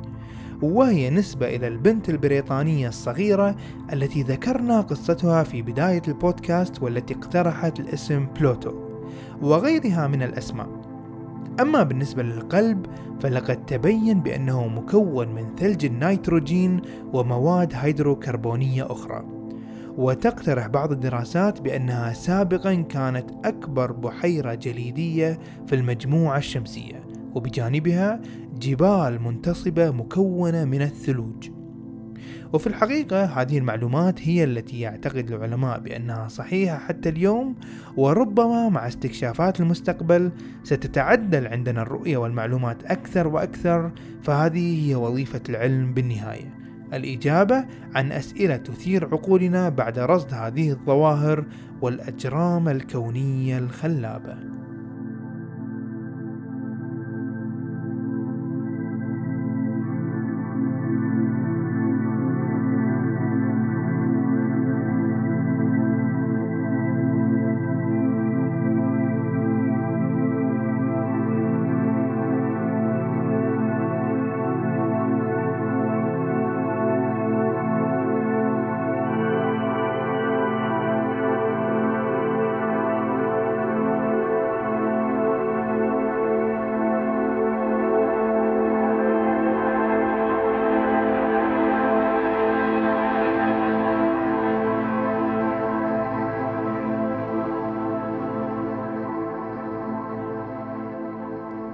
وهي 0.63 1.11
نسبة 1.11 1.57
إلى 1.57 1.69
البنت 1.69 2.09
البريطانية 2.09 2.89
الصغيرة 2.89 3.57
التي 3.93 4.23
ذكرنا 4.23 4.81
قصتها 4.81 5.43
في 5.43 5.63
بداية 5.63 6.03
البودكاست 6.09 6.83
والتي 6.83 7.15
اقترحت 7.15 7.81
الاسم 7.81 8.27
بلوتو 8.41 8.73
وغيرها 9.43 10.07
من 10.07 10.23
الأسماء. 10.23 10.69
أما 11.61 11.83
بالنسبة 11.83 12.23
للقلب 12.23 12.87
فلقد 13.21 13.67
تبين 13.67 14.21
بأنه 14.21 14.69
مكون 14.69 15.29
من 15.29 15.47
ثلج 15.59 15.85
النيتروجين 15.85 16.81
ومواد 17.13 17.73
هيدروكربونية 17.75 18.87
أخرى. 18.93 19.25
وتقترح 19.99 20.67
بعض 20.67 20.93
الدراسات 20.93 21.61
بأنها 21.61 22.13
سابقا 22.13 22.75
كانت 22.75 23.31
أكبر 23.45 23.93
بحيرة 23.93 24.55
جليدية 24.55 25.39
في 25.67 25.75
المجموعة 25.75 26.39
الشمسية 26.39 27.07
وبجانبها 27.35 28.21
جبال 28.59 29.23
منتصبة 29.23 29.91
مكونة 29.91 30.65
من 30.65 30.83
الثلوج. 30.83 31.51
وفي 32.53 32.67
الحقيقة 32.67 33.25
هذه 33.25 33.59
المعلومات 33.59 34.29
هي 34.29 34.45
التي 34.45 34.81
يعتقد 34.81 35.31
العلماء 35.31 35.81
بأنها 35.81 36.29
صحيحة 36.29 36.79
حتى 36.79 37.09
اليوم 37.09 37.55
وربما 37.97 38.69
مع 38.69 38.89
استكشافات 38.89 39.61
المستقبل 39.61 40.33
ستتعدل 40.63 41.47
عندنا 41.47 41.83
الرؤية 41.83 42.17
والمعلومات 42.17 42.85
أكثر 42.85 43.29
وأكثر 43.29 43.91
فهذه 44.23 44.89
هي 44.89 44.95
وظيفة 44.95 45.41
العلم 45.49 45.95
بالنهاية. 45.95 46.55
الإجابة 46.93 47.65
عن 47.95 48.13
أسئلة 48.13 48.57
تثير 48.57 49.05
عقولنا 49.05 49.69
بعد 49.69 49.99
رصد 49.99 50.35
هذه 50.35 50.71
الظواهر 50.71 51.45
والأجرام 51.81 52.69
الكونية 52.69 53.59
الخلابة. 53.59 54.37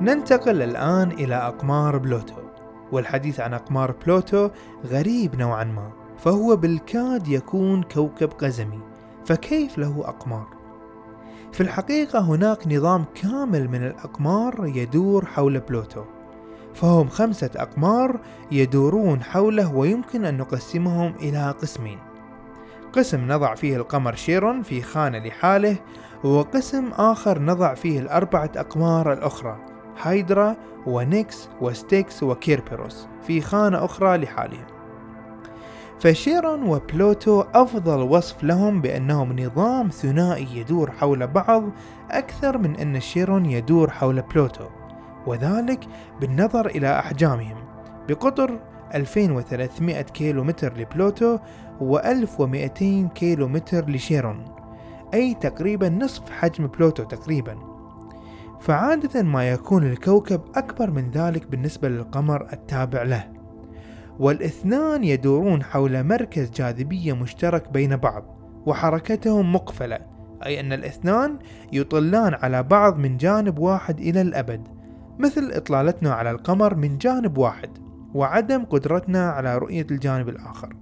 ننتقل 0.03 0.63
الآن 0.63 1.11
إلى 1.11 1.35
أقمار 1.35 1.99
بلوتو 1.99 2.43
والحديث 2.93 3.41
عن 3.41 3.55
أقمار 3.55 3.95
بلوتو 4.07 4.51
غريب 4.87 5.37
نوعا 5.37 5.65
ما 5.65 5.91
فهو 6.19 6.57
بالكاد 6.57 7.29
يكون 7.29 7.83
كوكب 7.83 8.33
قزمي 8.33 8.81
فكيف 9.27 9.79
له 9.79 10.03
أقمار؟ 10.05 10.47
في 11.53 11.61
الحقيقة 11.61 12.21
هناك 12.21 12.67
نظام 12.67 13.05
كامل 13.15 13.69
من 13.69 13.87
الأقمار 13.87 14.67
يدور 14.75 15.27
حول 15.27 15.61
بلوتو 15.61 16.05
فهم 16.75 17.09
خمسة 17.09 17.51
أقمار 17.57 18.21
يدورون 18.53 19.23
حوله 19.23 19.75
ويمكن 19.75 20.25
أن 20.25 20.37
نقسمهم 20.37 21.15
إلى 21.21 21.55
قسمين 21.63 21.99
قسم 22.93 23.33
نضع 23.33 23.55
فيه 23.55 23.77
القمر 23.77 24.15
شيرون 24.15 24.63
في 24.63 24.83
خانة 24.83 25.19
لحاله 25.19 25.77
وقسم 26.25 26.89
آخر 26.93 27.39
نضع 27.39 27.75
فيه 27.75 28.01
الأربعة 28.01 28.51
أقمار 28.57 29.13
الأخرى 29.13 29.72
هايدرا 30.03 30.57
ونيكس 30.87 31.49
وستيكس 31.61 32.23
وكيربيروس 32.23 33.07
في 33.27 33.41
خانة 33.41 33.85
أخرى 33.85 34.17
لحالهم. 34.17 34.67
فشيرون 35.99 36.63
وبلوتو 36.63 37.45
أفضل 37.55 38.01
وصف 38.01 38.45
لهم 38.45 38.81
بأنهم 38.81 39.41
نظام 39.41 39.89
ثنائي 39.89 40.49
يدور 40.59 40.91
حول 40.91 41.27
بعض 41.27 41.65
أكثر 42.11 42.59
من 42.59 42.77
أن 42.77 43.01
شيرون 43.01 43.47
يدور 43.47 43.91
حول 43.91 44.23
بلوتو 44.23 44.65
وذلك 45.27 45.85
بالنظر 46.21 46.67
إلى 46.67 46.99
أحجامهم. 46.99 47.57
بقطر 48.09 48.59
2300 48.95 50.03
كيلو 50.03 50.45
متر 50.45 50.77
لبلوتو 50.77 51.39
و 51.81 51.99
1200 51.99 53.09
كيلو 53.15 53.49
متر 53.49 53.91
لشيرون 53.91 54.45
أي 55.15 55.35
تقريبا 55.35 55.89
نصف 55.89 56.31
حجم 56.31 56.67
بلوتو 56.67 57.03
تقريبا. 57.03 57.72
فعادة 58.63 59.23
ما 59.23 59.49
يكون 59.51 59.87
الكوكب 59.87 60.41
أكبر 60.55 60.91
من 60.91 61.11
ذلك 61.11 61.47
بالنسبة 61.51 61.89
للقمر 61.89 62.53
التابع 62.53 63.03
له. 63.03 63.29
والإثنان 64.19 65.05
يدورون 65.05 65.63
حول 65.63 66.05
مركز 66.05 66.51
جاذبية 66.51 67.13
مشترك 67.13 67.73
بين 67.73 67.97
بعض 67.97 68.25
وحركتهم 68.67 69.53
مقفلة 69.53 69.99
أي 70.47 70.61
أن 70.61 70.73
الإثنان 70.73 71.39
يطلان 71.73 72.35
على 72.35 72.63
بعض 72.63 72.99
من 72.99 73.17
جانب 73.17 73.59
واحد 73.59 74.01
إلى 74.01 74.21
الأبد 74.21 74.69
مثل 75.19 75.51
إطلالتنا 75.53 76.13
على 76.13 76.31
القمر 76.31 76.75
من 76.75 76.99
جانب 76.99 77.39
واحد 77.39 77.71
وعدم 78.15 78.65
قدرتنا 78.65 79.31
على 79.31 79.59
رؤية 79.59 79.87
الجانب 79.91 80.29
الآخر. 80.29 80.77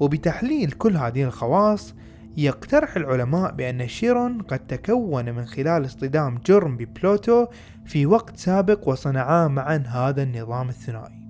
وبتحليل 0.00 0.70
كل 0.70 0.96
هذه 0.96 1.24
الخواص 1.24 1.94
يقترح 2.36 2.96
العلماء 2.96 3.52
بأن 3.52 3.88
شيرون 3.88 4.42
قد 4.42 4.58
تكون 4.58 5.32
من 5.34 5.44
خلال 5.44 5.84
اصطدام 5.84 6.40
جرم 6.46 6.76
ببلوتو 6.76 7.46
في 7.84 8.06
وقت 8.06 8.36
سابق 8.36 8.88
وصنعا 8.88 9.48
معا 9.48 9.84
هذا 9.86 10.22
النظام 10.22 10.68
الثنائي. 10.68 11.28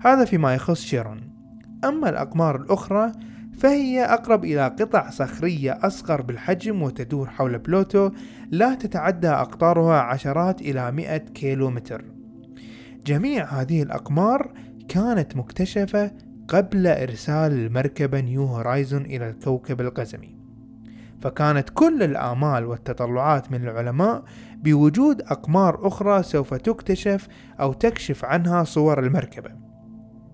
هذا 0.00 0.24
فيما 0.24 0.54
يخص 0.54 0.80
شيرون. 0.80 1.20
أما 1.84 2.08
الأقمار 2.08 2.56
الأخرى 2.56 3.12
فهي 3.58 4.04
أقرب 4.04 4.44
إلى 4.44 4.66
قطع 4.66 5.10
صخرية 5.10 5.78
أصغر 5.82 6.22
بالحجم 6.22 6.82
وتدور 6.82 7.30
حول 7.30 7.58
بلوتو 7.58 8.10
لا 8.50 8.74
تتعدى 8.74 9.28
أقطارها 9.28 10.00
عشرات 10.00 10.60
إلى 10.60 10.92
مئة 10.92 11.16
كيلو 11.16 11.70
متر 11.70 12.04
جميع 13.06 13.44
هذه 13.44 13.82
الأقمار 13.82 14.52
كانت 14.88 15.36
مكتشفة 15.36 16.10
قبل 16.48 16.86
إرسال 16.86 17.52
المركبة 17.52 18.20
نيو 18.20 18.44
هورايزون 18.44 19.04
إلى 19.04 19.28
الكوكب 19.30 19.80
القزمي. 19.80 20.36
فكانت 21.22 21.70
كل 21.70 22.02
الآمال 22.02 22.64
والتطلعات 22.64 23.52
من 23.52 23.68
العلماء 23.68 24.24
بوجود 24.56 25.22
أقمار 25.22 25.86
أخرى 25.86 26.22
سوف 26.22 26.54
تكتشف 26.54 27.28
أو 27.60 27.72
تكشف 27.72 28.24
عنها 28.24 28.64
صور 28.64 28.98
المركبة. 28.98 29.50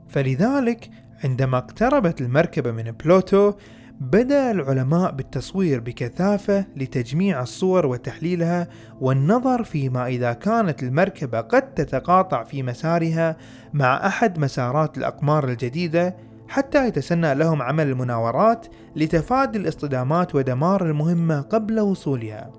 فلذلك 0.08 0.90
عندما 1.24 1.58
اقتربت 1.58 2.20
المركبة 2.20 2.72
من 2.72 2.90
بلوتو 2.90 3.52
بدأ 4.00 4.50
العلماء 4.50 5.12
بالتصوير 5.12 5.80
بكثافة 5.80 6.64
لتجميع 6.76 7.42
الصور 7.42 7.86
وتحليلها 7.86 8.68
والنظر 9.00 9.64
فيما 9.64 10.06
إذا 10.06 10.32
كانت 10.32 10.82
المركبة 10.82 11.40
قد 11.40 11.74
تتقاطع 11.74 12.44
في 12.44 12.62
مسارها 12.62 13.36
مع 13.72 14.06
أحد 14.06 14.38
مسارات 14.38 14.98
الأقمار 14.98 15.48
الجديدة 15.48 16.16
حتى 16.48 16.88
يتسنى 16.88 17.34
لهم 17.34 17.62
عمل 17.62 17.86
المناورات 17.88 18.66
لتفادي 18.96 19.58
الاصطدامات 19.58 20.34
ودمار 20.34 20.86
المهمة 20.86 21.40
قبل 21.40 21.80
وصولها. 21.80 22.50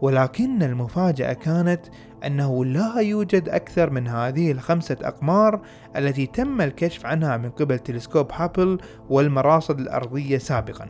ولكن 0.00 0.62
المفاجأة 0.62 1.32
كانت 1.32 1.80
أنه 2.24 2.64
لا 2.64 3.00
يوجد 3.00 3.48
أكثر 3.48 3.90
من 3.90 4.08
هذه 4.08 4.52
الخمسة 4.52 4.96
أقمار 5.02 5.60
التي 5.96 6.26
تم 6.26 6.60
الكشف 6.60 7.06
عنها 7.06 7.36
من 7.36 7.50
قبل 7.50 7.78
تلسكوب 7.78 8.32
هابل 8.32 8.78
والمراصد 9.10 9.80
الأرضية 9.80 10.38
سابقا. 10.38 10.88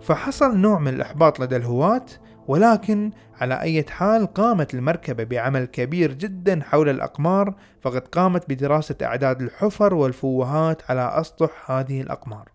فحصل 0.00 0.56
نوع 0.56 0.78
من 0.78 0.88
الإحباط 0.94 1.40
لدى 1.40 1.56
الهواة 1.56 2.06
ولكن 2.48 3.10
على 3.40 3.60
أي 3.60 3.84
حال 3.88 4.26
قامت 4.26 4.74
المركبة 4.74 5.24
بعمل 5.24 5.64
كبير 5.64 6.12
جدا 6.12 6.60
حول 6.62 6.88
الأقمار 6.88 7.54
فقد 7.80 8.08
قامت 8.08 8.48
بدراسة 8.48 8.96
أعداد 9.02 9.42
الحفر 9.42 9.94
والفوهات 9.94 10.82
على 10.90 11.20
أسطح 11.20 11.70
هذه 11.70 12.00
الأقمار. 12.00 12.48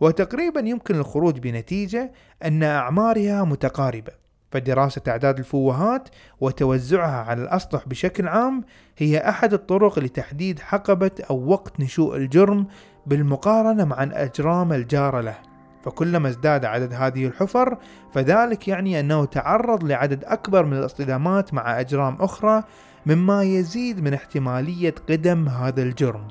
وتقريبا 0.00 0.60
يمكن 0.60 0.94
الخروج 0.94 1.38
بنتيجة 1.38 2.12
أن 2.44 2.62
أعمارها 2.62 3.44
متقاربة. 3.44 4.23
فدراسة 4.54 5.02
أعداد 5.08 5.38
الفوهات 5.38 6.08
وتوزعها 6.40 7.24
على 7.24 7.42
الأسطح 7.42 7.88
بشكل 7.88 8.28
عام 8.28 8.64
هي 8.98 9.28
أحد 9.28 9.52
الطرق 9.52 9.98
لتحديد 9.98 10.58
حقبة 10.58 11.10
أو 11.30 11.48
وقت 11.48 11.80
نشوء 11.80 12.16
الجرم 12.16 12.66
بالمقارنة 13.06 13.84
مع 13.84 14.02
الأجرام 14.02 14.72
الجارة 14.72 15.20
له. 15.20 15.36
فكلما 15.84 16.28
ازداد 16.28 16.64
عدد 16.64 16.92
هذه 16.92 17.26
الحفر 17.26 17.78
فذلك 18.12 18.68
يعني 18.68 19.00
أنه 19.00 19.24
تعرض 19.24 19.84
لعدد 19.84 20.24
أكبر 20.24 20.66
من 20.66 20.76
الاصطدامات 20.76 21.54
مع 21.54 21.80
أجرام 21.80 22.16
أخرى 22.20 22.62
مما 23.06 23.42
يزيد 23.42 24.02
من 24.02 24.14
احتمالية 24.14 24.94
قدم 25.08 25.48
هذا 25.48 25.82
الجرم. 25.82 26.28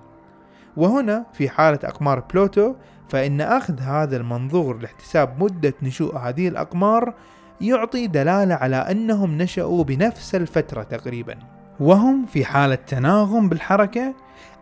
وهنا 0.77 1.25
في 1.33 1.49
حالة 1.49 1.79
أقمار 1.83 2.19
بلوتو 2.19 2.75
فإن 3.09 3.41
أخذ 3.41 3.79
هذا 3.79 4.17
المنظور 4.17 4.77
لاحتساب 4.77 5.43
مدة 5.43 5.73
نشوء 5.81 6.17
هذه 6.17 6.47
الأقمار 6.47 7.13
يعطي 7.61 8.07
دلالة 8.07 8.55
على 8.55 8.75
أنهم 8.75 9.37
نشأوا 9.37 9.83
بنفس 9.83 10.35
الفترة 10.35 10.83
تقريبا. 10.83 11.35
وهم 11.79 12.25
في 12.25 12.45
حالة 12.45 12.75
تناغم 12.75 13.49
بالحركة 13.49 14.13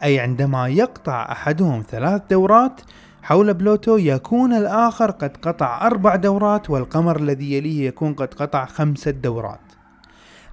أي 0.03 0.19
عندما 0.19 0.67
يقطع 0.67 1.31
أحدهم 1.31 1.83
ثلاث 1.89 2.21
دورات 2.29 2.81
حول 3.23 3.53
بلوتو 3.53 3.97
يكون 3.97 4.53
الآخر 4.53 5.11
قد 5.11 5.37
قطع 5.37 5.87
أربع 5.87 6.15
دورات 6.15 6.69
والقمر 6.69 7.19
الذي 7.19 7.53
يليه 7.53 7.87
يكون 7.87 8.13
قد 8.13 8.33
قطع 8.33 8.65
خمسة 8.65 9.11
دورات. 9.11 9.59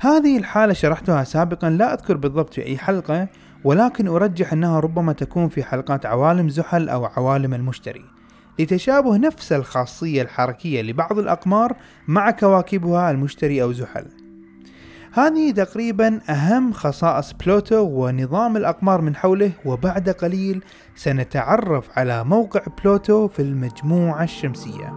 هذه 0.01 0.39
الحالة 0.39 0.73
شرحتها 0.73 1.25
سابقا 1.25 1.71
لا 1.71 1.95
أذكر 1.95 2.17
بالضبط 2.17 2.55
في 2.55 2.67
أي 2.67 2.79
حلقة 2.79 3.29
ولكن 3.65 4.09
أرجح 4.09 4.53
أنها 4.53 4.81
ربما 4.81 5.13
تكون 5.13 5.49
في 5.49 5.63
حلقات 5.63 6.07
عوالم 6.07 6.49
زحل 6.49 6.89
أو 6.89 7.05
عوالم 7.05 7.55
المشتري. 7.55 8.18
لتشابه 8.59 9.17
نفس 9.17 9.53
الخاصية 9.53 10.23
الحركية 10.23 10.83
لبعض 10.83 11.19
الأقمار 11.19 11.77
مع 12.09 12.31
كواكبها 12.31 13.11
المشتري 13.11 13.63
أو 13.63 13.73
زحل. 13.73 14.07
هذه 15.13 15.51
تقريبا 15.51 16.21
أهم 16.31 16.73
خصائص 16.73 17.33
بلوتو 17.33 17.83
ونظام 17.83 18.57
الأقمار 18.57 19.01
من 19.01 19.17
حوله 19.17 19.53
وبعد 19.65 20.09
قليل 20.09 20.63
سنتعرف 20.97 21.99
على 21.99 22.25
موقع 22.25 22.61
بلوتو 22.85 23.29
في 23.29 23.43
المجموعة 23.43 24.25
الشمسية. 24.25 24.93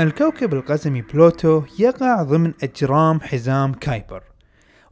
الكوكب 0.00 0.54
القزمي 0.54 1.02
بلوتو 1.02 1.62
يقع 1.78 2.22
ضمن 2.22 2.52
أجرام 2.62 3.20
حزام 3.20 3.72
كايبر 3.72 4.22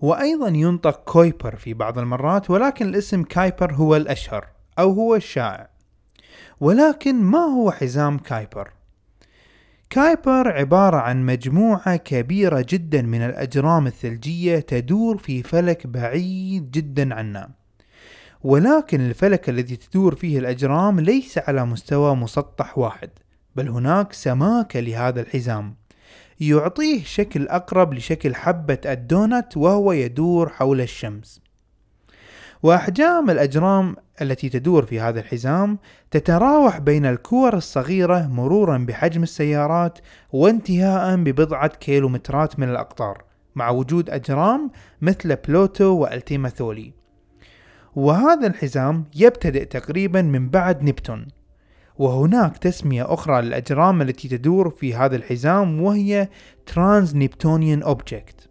وأيضا 0.01 0.49
ينطق 0.49 1.05
كويبر 1.05 1.57
في 1.57 1.75
بعض 1.75 1.99
المرات 1.99 2.51
ولكن 2.51 2.88
الاسم 2.88 3.23
كايبر 3.23 3.75
هو 3.75 3.97
الأشهر 3.97 4.47
أو 4.79 4.92
هو 4.92 5.14
الشائع. 5.14 5.69
ولكن 6.61 7.14
ما 7.14 7.38
هو 7.38 7.71
حزام 7.71 8.19
كايبر؟ 8.19 8.71
كايبر 9.90 10.53
عبارة 10.53 10.97
عن 10.97 11.27
مجموعة 11.27 11.97
كبيرة 11.97 12.66
جدا 12.69 13.03
من 13.03 13.23
الأجرام 13.23 13.87
الثلجية 13.87 14.59
تدور 14.59 15.19
في 15.19 15.42
فلك 15.42 15.87
بعيد 15.87 16.71
جدا 16.71 17.14
عنا. 17.14 17.51
ولكن 18.42 19.01
الفلك 19.01 19.49
الذي 19.49 19.77
تدور 19.77 20.14
فيه 20.14 20.38
الأجرام 20.38 21.01
ليس 21.01 21.38
على 21.38 21.64
مستوى 21.66 22.16
مسطح 22.16 22.79
واحد. 22.79 23.11
بل 23.57 23.69
هناك 23.69 24.12
سماكة 24.12 24.81
لهذا 24.81 25.21
الحزام 25.21 25.75
يعطيه 26.40 27.05
شكل 27.05 27.49
أقرب 27.49 27.95
لشكل 27.95 28.35
حبة 28.35 28.79
الدونت 28.87 29.57
وهو 29.57 29.92
يدور 29.92 30.49
حول 30.49 30.81
الشمس. 30.81 31.40
وأحجام 32.62 33.31
الأجرام 33.31 33.97
التي 34.23 34.49
تدور 34.49 34.87
في 34.87 35.01
هذا 35.01 35.21
الحزام 35.21 35.79
تتراوح 36.11 36.79
بين 36.79 37.07
الكور 37.07 37.57
الصغيرة 37.57 38.27
مرورا 38.27 38.79
بحجم 38.79 39.23
السيارات 39.23 39.99
وانتهاء 40.33 41.16
ببضعة 41.16 41.69
كيلومترات 41.69 42.59
من 42.59 42.69
الأقطار 42.69 43.25
مع 43.55 43.71
وجود 43.71 44.11
أجرام 44.11 44.71
مثل 45.01 45.37
بلوتو 45.37 45.85
وألتيما 45.85 46.49
ثولي. 46.49 46.92
وهذا 47.97 48.47
الحزام 48.47 49.05
يبتدئ 49.14 49.64
تقريبا 49.64 50.23
من 50.23 50.49
بعد 50.49 50.83
نبتون. 50.83 51.36
وهناك 51.98 52.59
تسمية 52.59 53.14
أخرى 53.14 53.42
للأجرام 53.42 54.02
التي 54.02 54.28
تدور 54.28 54.70
في 54.70 54.94
هذا 54.94 55.16
الحزام 55.16 55.82
وهي 55.82 56.28
Trans 56.66 57.16
Neptunian 57.16 57.83
Object 57.83 58.48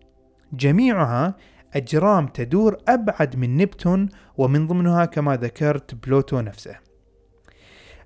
جميعها 0.54 1.36
أجرام 1.76 2.28
تدور 2.28 2.78
أبعد 2.88 3.36
من 3.36 3.58
نبتون 3.58 4.10
ومن 4.38 4.68
ضمنها 4.68 5.06
كما 5.06 5.36
ذكرت 5.36 5.96
بلوتو 5.96 6.42
نفسه. 6.42 6.76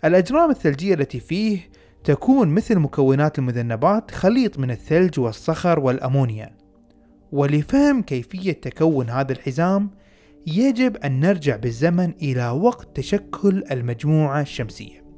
الأجرام 0.06 0.50
الثلجية 0.50 0.94
التي 0.94 1.20
فيه 1.20 1.60
تكون 2.04 2.48
مثل 2.48 2.80
مكونات 2.80 3.40
المذنبات 3.40 4.12
خليط 4.12 4.60
من 4.60 4.72
الثلج 4.72 5.20
والصخر 5.20 5.80
والأمونيا. 5.80 6.58
ولفهم 7.32 8.02
كيفية 8.02 8.52
تكون 8.52 9.10
هذا 9.10 9.32
الحزام 9.32 9.90
يجب 10.48 10.98
أن 10.98 11.20
نرجع 11.20 11.56
بالزمن 11.56 12.14
إلى 12.22 12.50
وقت 12.50 12.96
تشكل 12.96 13.64
المجموعة 13.72 14.42
الشمسية. 14.42 15.09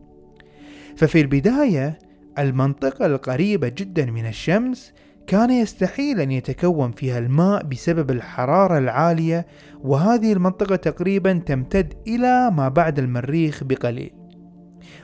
ففي 0.98 1.22
البداية 1.22 2.00
المنطقة 2.40 3.06
القريبة 3.06 3.68
جدا 3.68 4.06
من 4.06 4.26
الشمس 4.26 4.94
كان 5.28 5.52
يستحيل 5.52 6.22
أن 6.22 6.32
يتكون 6.32 6.92
فيها 6.92 7.20
الماء 7.20 7.64
بسبب 7.64 8.12
الحرارة 8.12 8.78
العالية 8.78 9.46
وهذه 9.82 10.34
المنطقة 10.34 10.76
تقريبا 10.76 11.42
تمتد 11.46 11.94
إلى 12.08 12.52
ما 12.52 12.70
بعد 12.70 13.00
المريخ 13.00 13.64
بقليل. 13.64 14.12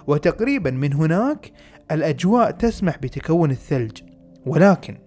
وتقريبا 0.08 0.72
من 0.72 0.94
هناك 0.94 1.52
الأجواء 1.92 2.52
تسمح 2.52 2.98
بتكون 2.98 3.52
الثلج 3.52 4.02
ولكن 4.46 4.98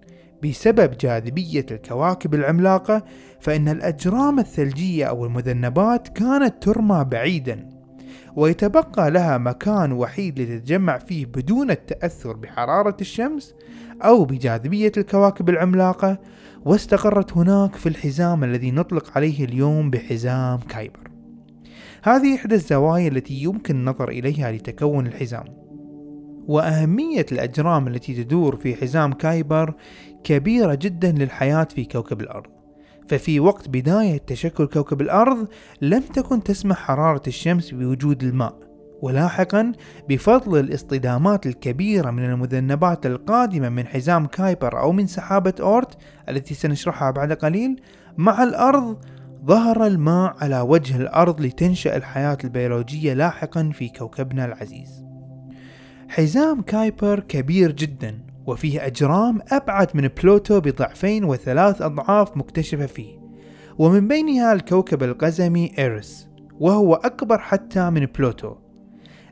بسبب 0.45 0.97
جاذبية 1.01 1.67
الكواكب 1.71 2.35
العملاقة 2.35 3.05
فإن 3.41 3.69
الأجرام 3.69 4.39
الثلجية 4.39 5.05
أو 5.05 5.27
المذنبات 5.27 6.09
كانت 6.09 6.63
ترمى 6.63 7.05
بعيدا. 7.05 7.80
ويتبقى 8.37 9.11
لها 9.11 9.39
مكان 9.39 9.93
وحيد 9.93 10.41
لتتجمع 10.41 10.99
فيه 10.99 11.27
بدون 11.27 11.71
التأثر 11.71 12.37
بحرارة 12.37 12.97
الشمس 13.01 13.55
أو 14.03 14.25
بجاذبية 14.25 14.93
الكواكب 14.97 15.49
العملاقة 15.49 16.19
واستقرت 16.65 17.33
هناك 17.37 17.75
في 17.75 17.89
الحزام 17.89 18.45
الذي 18.45 18.71
نطلق 18.71 19.11
عليه 19.17 19.45
اليوم 19.45 19.91
بحزام 19.91 20.59
كايبر. 20.59 21.11
هذه 22.03 22.35
إحدى 22.35 22.55
الزوايا 22.55 23.09
التي 23.09 23.35
يمكن 23.35 23.77
النظر 23.77 24.09
إليها 24.09 24.53
لتكون 24.53 25.07
الحزام. 25.07 25.45
وأهمية 26.49 27.27
الأجرام 27.33 27.89
التي 27.89 28.25
تدور 28.25 28.57
في 28.57 28.75
حزام 28.75 29.13
كايبر 29.13 29.75
كبيرة 30.25 30.75
جدا 30.75 31.13
للحياة 31.13 31.65
في 31.65 31.85
كوكب 31.85 32.21
الأرض. 32.21 32.60
ففي 33.11 33.41
وقت 33.41 33.69
بداية 33.69 34.19
تشكل 34.27 34.67
كوكب 34.67 35.01
الأرض 35.01 35.49
لم 35.83 36.03
تكن 36.03 36.43
تسمح 36.43 36.77
حرارة 36.77 37.23
الشمس 37.27 37.71
بوجود 37.71 38.23
الماء 38.23 38.55
ولاحقا 39.03 39.73
بفضل 40.09 40.61
الاصطدامات 40.61 41.47
الكبيرة 41.47 42.11
من 42.11 42.25
المذنبات 42.25 43.07
القادمة 43.07 43.69
من 43.69 43.87
حزام 43.87 44.27
كايبر 44.27 44.81
أو 44.81 44.93
من 44.93 45.07
سحابة 45.07 45.55
أورت 45.61 45.99
التي 46.29 46.55
سنشرحها 46.55 47.11
بعد 47.11 47.33
قليل 47.33 47.81
مع 48.17 48.43
الأرض 48.43 49.05
ظهر 49.45 49.87
الماء 49.87 50.37
على 50.41 50.61
وجه 50.61 50.97
الأرض 50.97 51.41
لتنشأ 51.41 51.97
الحياة 51.97 52.39
البيولوجية 52.45 53.13
لاحقا 53.13 53.71
في 53.75 53.89
كوكبنا 53.89 54.45
العزيز. 54.45 55.05
حزام 56.09 56.63
كايبر 56.63 57.21
كبير 57.21 57.73
جدا 57.73 58.30
وفيه 58.47 58.87
أجرام 58.87 59.41
أبعد 59.53 59.89
من 59.95 60.09
بلوتو 60.23 60.61
بضعفين 60.61 61.25
وثلاث 61.25 61.83
أضعاف 61.83 62.37
مكتشفة 62.37 62.87
فيه 62.87 63.21
ومن 63.79 64.09
بينها 64.09 64.53
الكوكب 64.53 65.03
القزمي 65.03 65.73
إيرس 65.79 66.29
وهو 66.61 66.95
أكبر 66.95 67.39
حتى 67.39 67.91
من 67.91 68.07
بلوتو. 68.07 68.55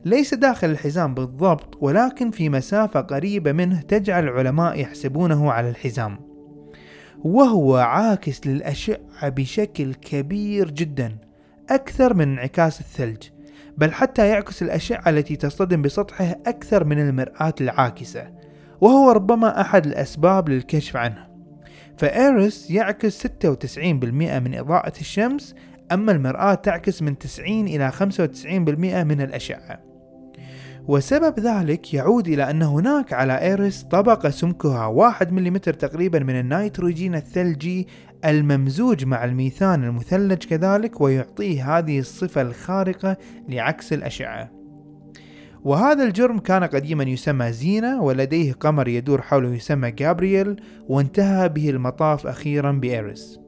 ليس 0.05 0.35
داخل 0.35 0.71
الحزام 0.71 1.15
بالضبط 1.15 1.79
ولكن 1.81 2.31
في 2.31 2.49
مسافة 2.49 3.01
قريبة 3.01 3.53
منه 3.53 3.81
تجعل 3.81 4.25
العلماء 4.25 4.81
يحسبونه 4.81 5.53
على 5.53 5.71
الحزام. 5.71 6.19
وهو 7.25 7.77
عاكس 7.77 8.47
للأشعة 8.47 9.29
بشكل 9.29 9.95
كبير 9.95 10.71
جدا 10.71 11.17
أكثر 11.71 12.15
من 12.15 12.33
انعكاس 12.33 12.81
الثلج 12.81 13.23
بل 13.79 13.93
حتى 13.93 14.29
يعكس 14.29 14.63
الأشعة 14.63 15.09
التي 15.09 15.37
تصطدم 15.37 15.83
بسطحه 15.83 16.37
أكثر 16.47 16.85
من 16.85 16.99
المرآة 17.09 17.55
العاكسة. 17.61 18.38
وهو 18.81 19.11
ربما 19.11 19.61
أحد 19.61 19.87
الأسباب 19.87 20.49
للكشف 20.49 20.97
عنه. 20.97 21.29
فإيرس 21.99 22.71
يعكس 22.71 23.27
96% 23.27 24.39
من 24.39 24.55
إضاءة 24.55 24.93
الشمس 25.01 25.55
أما 25.93 26.13
المرآة 26.13 26.55
تعكس 26.55 27.03
من 27.03 27.19
90 27.19 27.67
إلى 27.67 27.93
95% 27.93 29.05
من 29.05 29.21
الأشعة. 29.21 29.89
وسبب 30.89 31.41
ذلك 31.41 31.95
يعود 31.95 32.29
إلى 32.29 32.51
أن 32.51 32.63
هناك 32.63 33.13
على 33.13 33.43
إيرس 33.43 33.83
طبقة 33.83 34.31
سمكها 34.31 34.87
1 34.87 35.33
ملم 35.33 35.57
تقريبا 35.57 36.19
من 36.19 36.41
النيتروجين 36.41 37.15
الثلجي 37.15 37.87
الممزوج 38.25 39.05
مع 39.05 39.25
الميثان 39.25 39.85
المثلج 39.85 40.45
كذلك 40.45 41.01
ويعطيه 41.01 41.79
هذه 41.79 41.99
الصفة 41.99 42.43
الخارقة 42.43 43.17
لعكس 43.49 43.93
الأشعة. 43.93 44.58
وهذا 45.69 46.05
الجرم 46.05 46.39
كان 46.39 46.65
قديما 46.65 47.05
يسمى 47.05 47.53
زينة 47.53 48.03
ولديه 48.03 48.53
قمر 48.53 48.89
يدور 48.89 49.23
حوله 49.23 49.55
يسمى 49.55 49.91
جابرييل 49.91 50.63
وانتهى 50.89 51.49
به 51.49 51.71
المطاف 51.71 52.27
أخيرا 52.27 52.73
بإيرس 52.73 53.41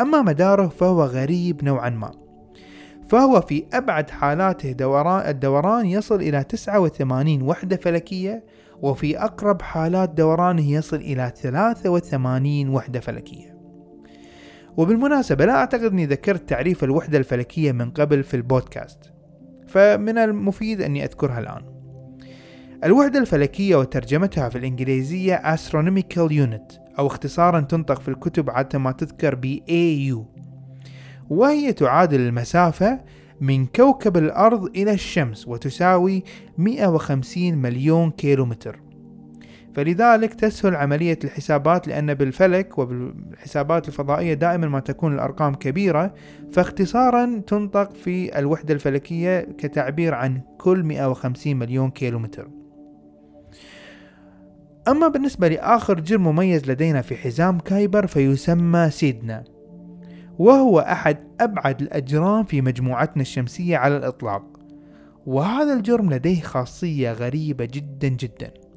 أما 0.00 0.22
مداره 0.22 0.68
فهو 0.68 1.04
غريب 1.04 1.64
نوعا 1.64 1.90
ما. 1.90 2.10
فهو 3.08 3.40
في 3.40 3.64
أبعد 3.72 4.10
حالاته 4.10 4.72
دوران 4.72 5.28
الدوران 5.28 5.86
يصل 5.86 6.14
إلى 6.14 6.44
89 6.44 7.42
وحدة 7.42 7.76
فلكية 7.76 8.44
وفي 8.82 9.18
أقرب 9.18 9.62
حالات 9.62 10.10
دورانه 10.10 10.70
يصل 10.70 10.96
إلى 10.96 11.32
83 11.36 12.68
وحدة 12.68 13.00
فلكية. 13.00 13.58
وبالمناسبة 14.76 15.44
لا 15.44 15.54
أعتقد 15.56 15.84
أني 15.92 16.06
ذكرت 16.06 16.48
تعريف 16.48 16.84
الوحدة 16.84 17.18
الفلكية 17.18 17.72
من 17.72 17.90
قبل 17.90 18.22
في 18.22 18.34
البودكاست. 18.34 19.17
فمن 19.68 20.18
المفيد 20.18 20.82
أني 20.82 21.04
أذكرها 21.04 21.38
الآن. 21.38 21.62
الوحدة 22.84 23.18
الفلكية 23.18 23.76
وترجمتها 23.76 24.48
في 24.48 24.58
الإنجليزية 24.58 25.56
Astronomical 25.56 26.30
Unit 26.30 26.78
أو 26.98 27.06
اختصارا 27.06 27.60
تنطق 27.60 28.00
في 28.00 28.08
الكتب 28.08 28.50
عادة 28.50 28.78
ما 28.78 28.92
تذكر 28.92 29.34
ب 29.34 29.58
AU 29.68 30.38
وهي 31.30 31.72
تعادل 31.72 32.20
المسافة 32.20 33.00
من 33.40 33.66
كوكب 33.66 34.16
الأرض 34.16 34.64
إلى 34.64 34.92
الشمس 34.92 35.48
وتساوي 35.48 36.24
150 36.58 37.54
مليون 37.54 38.10
كيلومتر. 38.10 38.80
فلذلك 39.78 40.34
تسهل 40.34 40.76
عملية 40.76 41.18
الحسابات 41.24 41.88
لأن 41.88 42.14
بالفلك 42.14 42.78
وبالحسابات 42.78 43.88
الفضائية 43.88 44.34
دائما 44.34 44.68
ما 44.68 44.80
تكون 44.80 45.14
الأرقام 45.14 45.54
كبيرة 45.54 46.14
فاختصارا 46.52 47.42
تنطق 47.46 47.92
في 47.92 48.38
الوحدة 48.38 48.74
الفلكية 48.74 49.40
كتعبير 49.40 50.14
عن 50.14 50.40
كل 50.58 50.82
150 50.82 51.56
مليون 51.56 51.90
كيلومتر. 51.90 52.48
أما 54.88 55.08
بالنسبة 55.08 55.48
لآخر 55.48 56.00
جرم 56.00 56.28
مميز 56.28 56.70
لدينا 56.70 57.02
في 57.02 57.16
حزام 57.16 57.58
كايبر 57.58 58.06
فيسمى 58.06 58.90
سيدنا 58.90 59.44
وهو 60.38 60.78
أحد 60.80 61.18
أبعد 61.40 61.82
الأجرام 61.82 62.44
في 62.44 62.60
مجموعتنا 62.60 63.22
الشمسية 63.22 63.76
على 63.76 63.96
الإطلاق. 63.96 64.60
وهذا 65.26 65.72
الجرم 65.72 66.10
لديه 66.10 66.40
خاصية 66.40 67.12
غريبة 67.12 67.64
جدا 67.64 68.08
جدا. 68.08 68.67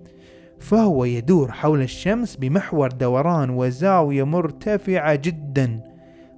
فهو 0.62 1.06
يدور 1.06 1.52
حول 1.52 1.82
الشمس 1.82 2.36
بمحور 2.36 2.92
دوران 2.92 3.50
وزاوية 3.50 4.24
مرتفعة 4.24 5.16
جدا. 5.16 5.82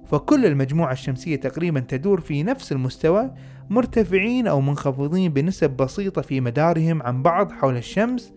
فكل 0.04 0.46
المجموعة 0.46 0.92
الشمسية 0.92 1.36
تقريبا 1.36 1.80
تدور 1.80 2.20
في 2.20 2.42
نفس 2.42 2.72
المستوى 2.72 3.30
مرتفعين 3.70 4.46
أو 4.46 4.60
منخفضين 4.60 5.32
بنسب 5.32 5.70
بسيطة 5.70 6.22
في 6.22 6.40
مدارهم 6.40 7.02
عن 7.02 7.22
بعض 7.22 7.52
حول 7.52 7.76
الشمس. 7.76 8.32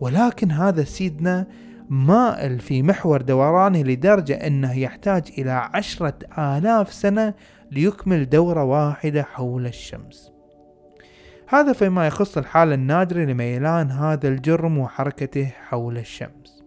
ولكن 0.00 0.50
هذا 0.50 0.84
سيدنا 0.84 1.46
مائل 1.90 2.60
في 2.60 2.82
محور 2.82 3.22
دورانه 3.22 3.82
لدرجة 3.82 4.34
أنه 4.34 4.78
يحتاج 4.78 5.22
إلى 5.38 5.50
عشرة 5.74 6.14
آلاف 6.38 6.92
سنة 6.92 7.34
ليكمل 7.70 8.28
دورة 8.28 8.64
واحدة 8.64 9.22
حول 9.22 9.66
الشمس. 9.66 10.30
هذا 11.52 11.72
فيما 11.72 12.06
يخص 12.06 12.38
الحالة 12.38 12.74
النادرة 12.74 13.24
لميلان 13.24 13.90
هذا 13.90 14.28
الجرم 14.28 14.78
وحركته 14.78 15.44
حول 15.44 15.98
الشمس 15.98 16.62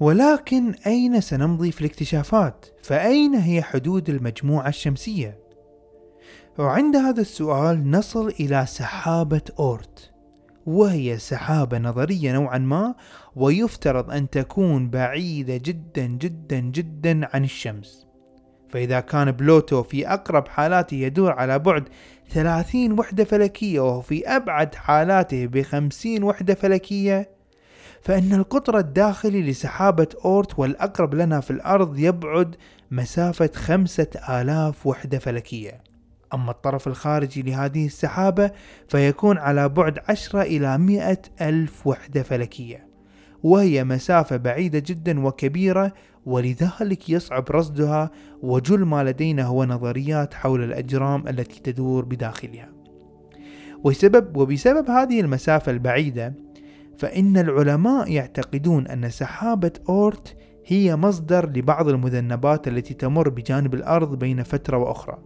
ولكن 0.00 0.74
أين 0.86 1.20
سنمضي 1.20 1.72
في 1.72 1.80
الاكتشافات؟ 1.80 2.66
فأين 2.82 3.34
هي 3.34 3.62
حدود 3.62 4.08
المجموعة 4.08 4.68
الشمسية؟ 4.68 5.38
وعند 6.58 6.96
هذا 6.96 7.20
السؤال 7.20 7.90
نصل 7.90 8.28
إلى 8.28 8.66
سحابة 8.66 9.42
أورت 9.58 10.10
وهي 10.66 11.18
سحابة 11.18 11.78
نظرية 11.78 12.32
نوعا 12.32 12.58
ما 12.58 12.94
ويفترض 13.36 14.10
أن 14.10 14.30
تكون 14.30 14.90
بعيدة 14.90 15.56
جدا 15.56 16.06
جدا 16.06 16.60
جدا 16.60 17.28
عن 17.34 17.44
الشمس 17.44 18.06
فإذا 18.72 19.00
كان 19.00 19.30
بلوتو 19.30 19.82
في 19.82 20.08
أقرب 20.08 20.48
حالاته 20.48 20.94
يدور 20.94 21.32
على 21.32 21.58
بعد 21.58 21.88
30 22.30 22.98
وحدة 22.98 23.24
فلكية 23.24 23.80
وهو 23.80 24.00
في 24.00 24.26
أبعد 24.26 24.74
حالاته 24.74 25.46
ب 25.46 25.62
50 25.62 26.22
وحدة 26.22 26.54
فلكية 26.54 27.30
فإن 28.02 28.32
القطر 28.32 28.78
الداخلي 28.78 29.42
لسحابة 29.42 30.06
أورت 30.24 30.58
والأقرب 30.58 31.14
لنا 31.14 31.40
في 31.40 31.50
الأرض 31.50 31.98
يبعد 31.98 32.56
مسافة 32.90 33.50
خمسة 33.54 34.06
آلاف 34.28 34.86
وحدة 34.86 35.18
فلكية. 35.18 35.80
أما 36.34 36.50
الطرف 36.50 36.86
الخارجي 36.86 37.42
لهذه 37.42 37.86
السحابة 37.86 38.50
فيكون 38.88 39.38
على 39.38 39.68
بعد 39.68 39.98
10 40.08 40.42
إلى 40.42 40.78
100 40.78 41.18
ألف 41.40 41.86
وحدة 41.86 42.22
فلكية 42.22 42.86
وهي 43.42 43.84
مسافة 43.84 44.36
بعيدة 44.36 44.78
جدا 44.78 45.26
وكبيرة 45.26 45.92
ولذلك 46.26 47.10
يصعب 47.10 47.44
رصدها 47.50 48.10
وجل 48.42 48.84
ما 48.84 49.04
لدينا 49.04 49.44
هو 49.44 49.64
نظريات 49.64 50.34
حول 50.34 50.64
الأجرام 50.64 51.28
التي 51.28 51.60
تدور 51.60 52.04
بداخلها. 52.04 52.68
وسبب 53.84 54.36
وبسبب 54.36 54.90
هذه 54.90 55.20
المسافة 55.20 55.72
البعيدة 55.72 56.34
فإن 56.98 57.36
العلماء 57.36 58.12
يعتقدون 58.12 58.86
أن 58.86 59.10
سحابة 59.10 59.72
أورت 59.88 60.36
هي 60.66 60.96
مصدر 60.96 61.48
لبعض 61.48 61.88
المذنبات 61.88 62.68
التي 62.68 62.94
تمر 62.94 63.28
بجانب 63.28 63.74
الأرض 63.74 64.18
بين 64.18 64.42
فترة 64.42 64.76
وأخرى. 64.76 65.18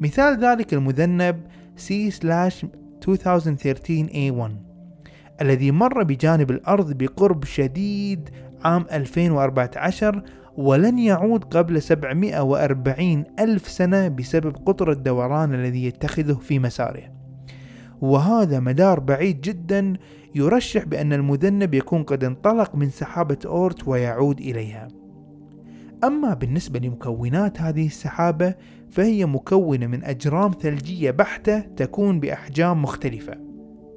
مثال 0.00 0.44
ذلك 0.44 0.74
المذنب 0.74 1.40
C/2013A1 1.76 4.50
الذي 5.42 5.70
مر 5.70 6.02
بجانب 6.02 6.50
الأرض 6.50 6.92
بقرب 6.92 7.44
شديد 7.44 8.30
عام 8.64 8.86
2014 8.92 10.22
ولن 10.56 10.98
يعود 10.98 11.44
قبل 11.44 11.82
740 11.82 13.24
ألف 13.38 13.68
سنة 13.68 14.08
بسبب 14.08 14.56
قطر 14.66 14.90
الدوران 14.92 15.54
الذي 15.54 15.84
يتخذه 15.84 16.34
في 16.34 16.58
مساره. 16.58 17.02
وهذا 18.00 18.60
مدار 18.60 19.00
بعيد 19.00 19.40
جدا 19.40 19.92
يرشح 20.34 20.84
بأن 20.84 21.12
المذنب 21.12 21.74
يكون 21.74 22.02
قد 22.02 22.24
انطلق 22.24 22.74
من 22.74 22.90
سحابة 22.90 23.38
أورت 23.46 23.88
ويعود 23.88 24.40
إليها. 24.40 24.88
أما 26.04 26.34
بالنسبة 26.34 26.78
لمكونات 26.78 27.60
هذه 27.60 27.86
السحابة 27.86 28.54
فهي 28.90 29.26
مكونة 29.26 29.86
من 29.86 30.04
أجرام 30.04 30.50
ثلجية 30.60 31.10
بحتة 31.10 31.58
تكون 31.58 32.20
بأحجام 32.20 32.82
مختلفة 32.82 33.34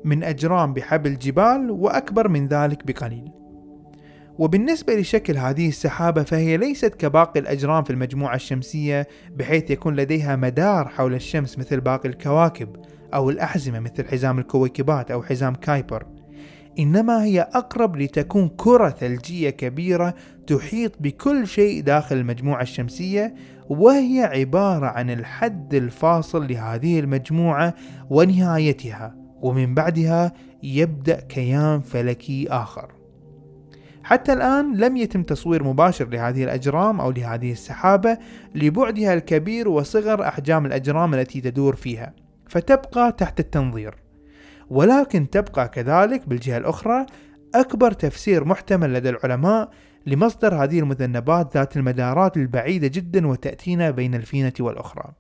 من 0.06 0.24
أجرام 0.24 0.74
بحبل 0.74 1.18
جبال 1.18 1.72
وأكبر 1.72 2.28
من 2.28 2.48
ذلك 2.48 2.86
بقليل. 2.88 3.32
وبالنسبة 4.40 4.96
لشكل 4.96 5.38
هذه 5.38 5.68
السحابة 5.68 6.24
فهي 6.24 6.58
ليست 6.58 6.96
كباقي 6.96 7.40
الأجرام 7.40 7.84
في 7.84 7.90
المجموعة 7.90 8.36
الشمسية 8.36 9.08
بحيث 9.36 9.72
يكون 9.72 9.96
لديها 9.96 10.36
مدار 10.36 10.88
حول 10.88 11.14
الشمس 11.14 11.60
مثل 11.60 11.80
باقي 11.80 12.10
الكواكب 12.10 12.76
أو 13.14 13.30
الأحزمة 13.30 13.80
مثل 13.80 14.08
حزام 14.08 14.40
الكويكبات 14.40 15.12
أو 15.12 15.24
حزام 15.24 15.56
كايبر. 15.56 16.06
إنما 16.80 17.24
هي 17.24 17.42
أقرب 17.42 17.98
لتكون 17.98 18.50
كرة 18.58 18.90
ثلجية 18.90 19.50
كبيرة 19.50 20.14
تحيط 20.48 20.92
بكل 21.00 21.48
شيء 21.48 21.82
داخل 21.82 22.16
المجموعة 22.16 22.62
الشمسية 22.62 23.36
وهي 23.70 24.24
عبارة 24.24 24.86
عن 24.86 25.10
الحد 25.10 25.74
الفاصل 25.74 26.48
لهذه 26.48 27.00
المجموعة 27.00 27.74
ونهايتها. 28.10 29.16
ومن 29.42 29.74
بعدها 29.76 30.34
يبدأ 30.64 31.20
كيان 31.20 31.80
فلكي 31.80 32.48
آخر. 32.50 32.97
حتى 34.08 34.34
الآن 34.34 34.76
لم 34.76 34.98
يتم 34.98 35.24
تصوير 35.24 35.64
مباشر 35.64 36.10
لهذه 36.10 36.44
الأجرام 36.44 37.02
أو 37.02 37.12
لهذه 37.12 37.52
السحابة 37.52 38.18
لبعدها 38.56 39.14
الكبير 39.14 39.70
وصغر 39.70 40.28
أحجام 40.28 40.66
الأجرام 40.66 41.14
التي 41.14 41.42
تدور 41.42 41.76
فيها 41.76 42.14
فتبقى 42.50 43.12
تحت 43.12 43.40
التنظير. 43.40 43.96
ولكن 44.70 45.30
تبقى 45.30 45.70
كذلك 45.70 46.30
بالجهة 46.30 46.58
الأخرى 46.58 47.06
أكبر 47.56 47.92
تفسير 47.92 48.46
محتمل 48.46 48.94
لدى 48.94 49.10
العلماء 49.10 49.70
لمصدر 50.06 50.64
هذه 50.64 50.80
المذنبات 50.80 51.58
ذات 51.58 51.78
المدارات 51.78 52.38
البعيدة 52.38 52.88
جدا 52.88 53.28
وتأتينا 53.28 53.92
بين 53.92 54.16
الفينة 54.16 54.54
والأخرى. 54.60 55.14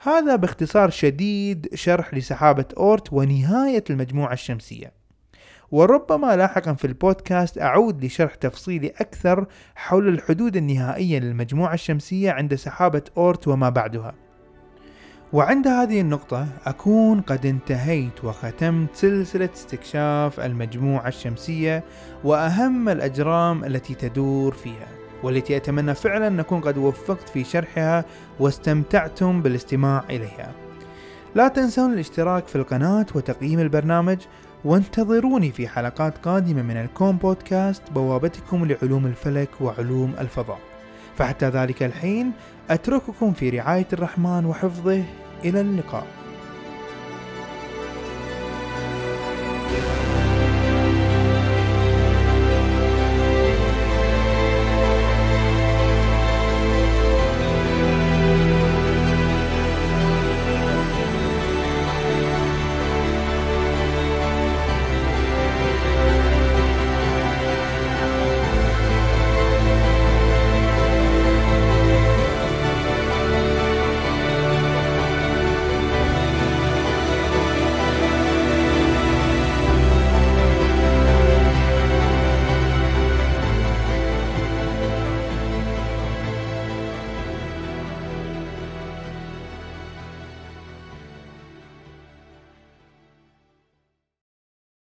هذا 0.00 0.36
باختصار 0.36 0.90
شديد 0.90 1.74
شرح 1.74 2.14
لسحابة 2.14 2.66
أورت 2.76 3.12
ونهاية 3.12 3.84
المجموعة 3.90 4.32
الشمسية. 4.32 5.03
وربما 5.74 6.36
لاحقا 6.36 6.72
في 6.72 6.84
البودكاست 6.86 7.58
أعود 7.58 8.04
لشرح 8.04 8.34
تفصيلي 8.34 8.92
أكثر 9.00 9.46
حول 9.74 10.08
الحدود 10.08 10.56
النهائية 10.56 11.18
للمجموعة 11.18 11.74
الشمسية 11.74 12.30
عند 12.30 12.54
سحابة 12.54 13.02
أورت 13.16 13.48
وما 13.48 13.68
بعدها. 13.68 14.14
وعند 15.32 15.68
هذه 15.68 16.00
النقطة 16.00 16.46
أكون 16.66 17.20
قد 17.20 17.46
انتهيت 17.46 18.24
وختمت 18.24 18.88
سلسلة 18.94 19.48
استكشاف 19.54 20.40
المجموعة 20.40 21.08
الشمسية 21.08 21.84
وأهم 22.24 22.88
الأجرام 22.88 23.64
التي 23.64 23.94
تدور 23.94 24.52
فيها 24.52 24.88
والتي 25.22 25.56
أتمنى 25.56 25.94
فعلا 25.94 26.26
أن 26.26 26.40
أكون 26.40 26.60
قد 26.60 26.78
وفقت 26.78 27.28
في 27.28 27.44
شرحها 27.44 28.04
واستمتعتم 28.40 29.42
بالاستماع 29.42 30.04
إليها. 30.10 30.52
لا 31.34 31.48
تنسون 31.48 31.92
الاشتراك 31.92 32.48
في 32.48 32.56
القناة 32.56 33.06
وتقييم 33.14 33.60
البرنامج 33.60 34.18
وانتظروني 34.64 35.52
في 35.52 35.68
حلقات 35.68 36.18
قادمة 36.18 36.62
من 36.62 36.76
الكوم 36.76 37.16
بودكاست 37.16 37.82
بوابتكم 37.94 38.64
لعلوم 38.64 39.06
الفلك 39.06 39.48
وعلوم 39.60 40.14
الفضاء. 40.20 40.58
فحتى 41.16 41.48
ذلك 41.48 41.82
الحين 41.82 42.32
أترككم 42.70 43.32
في 43.32 43.50
رعاية 43.50 43.86
الرحمن 43.92 44.46
وحفظه. 44.46 45.04
إلى 45.44 45.60
اللقاء. 45.60 46.23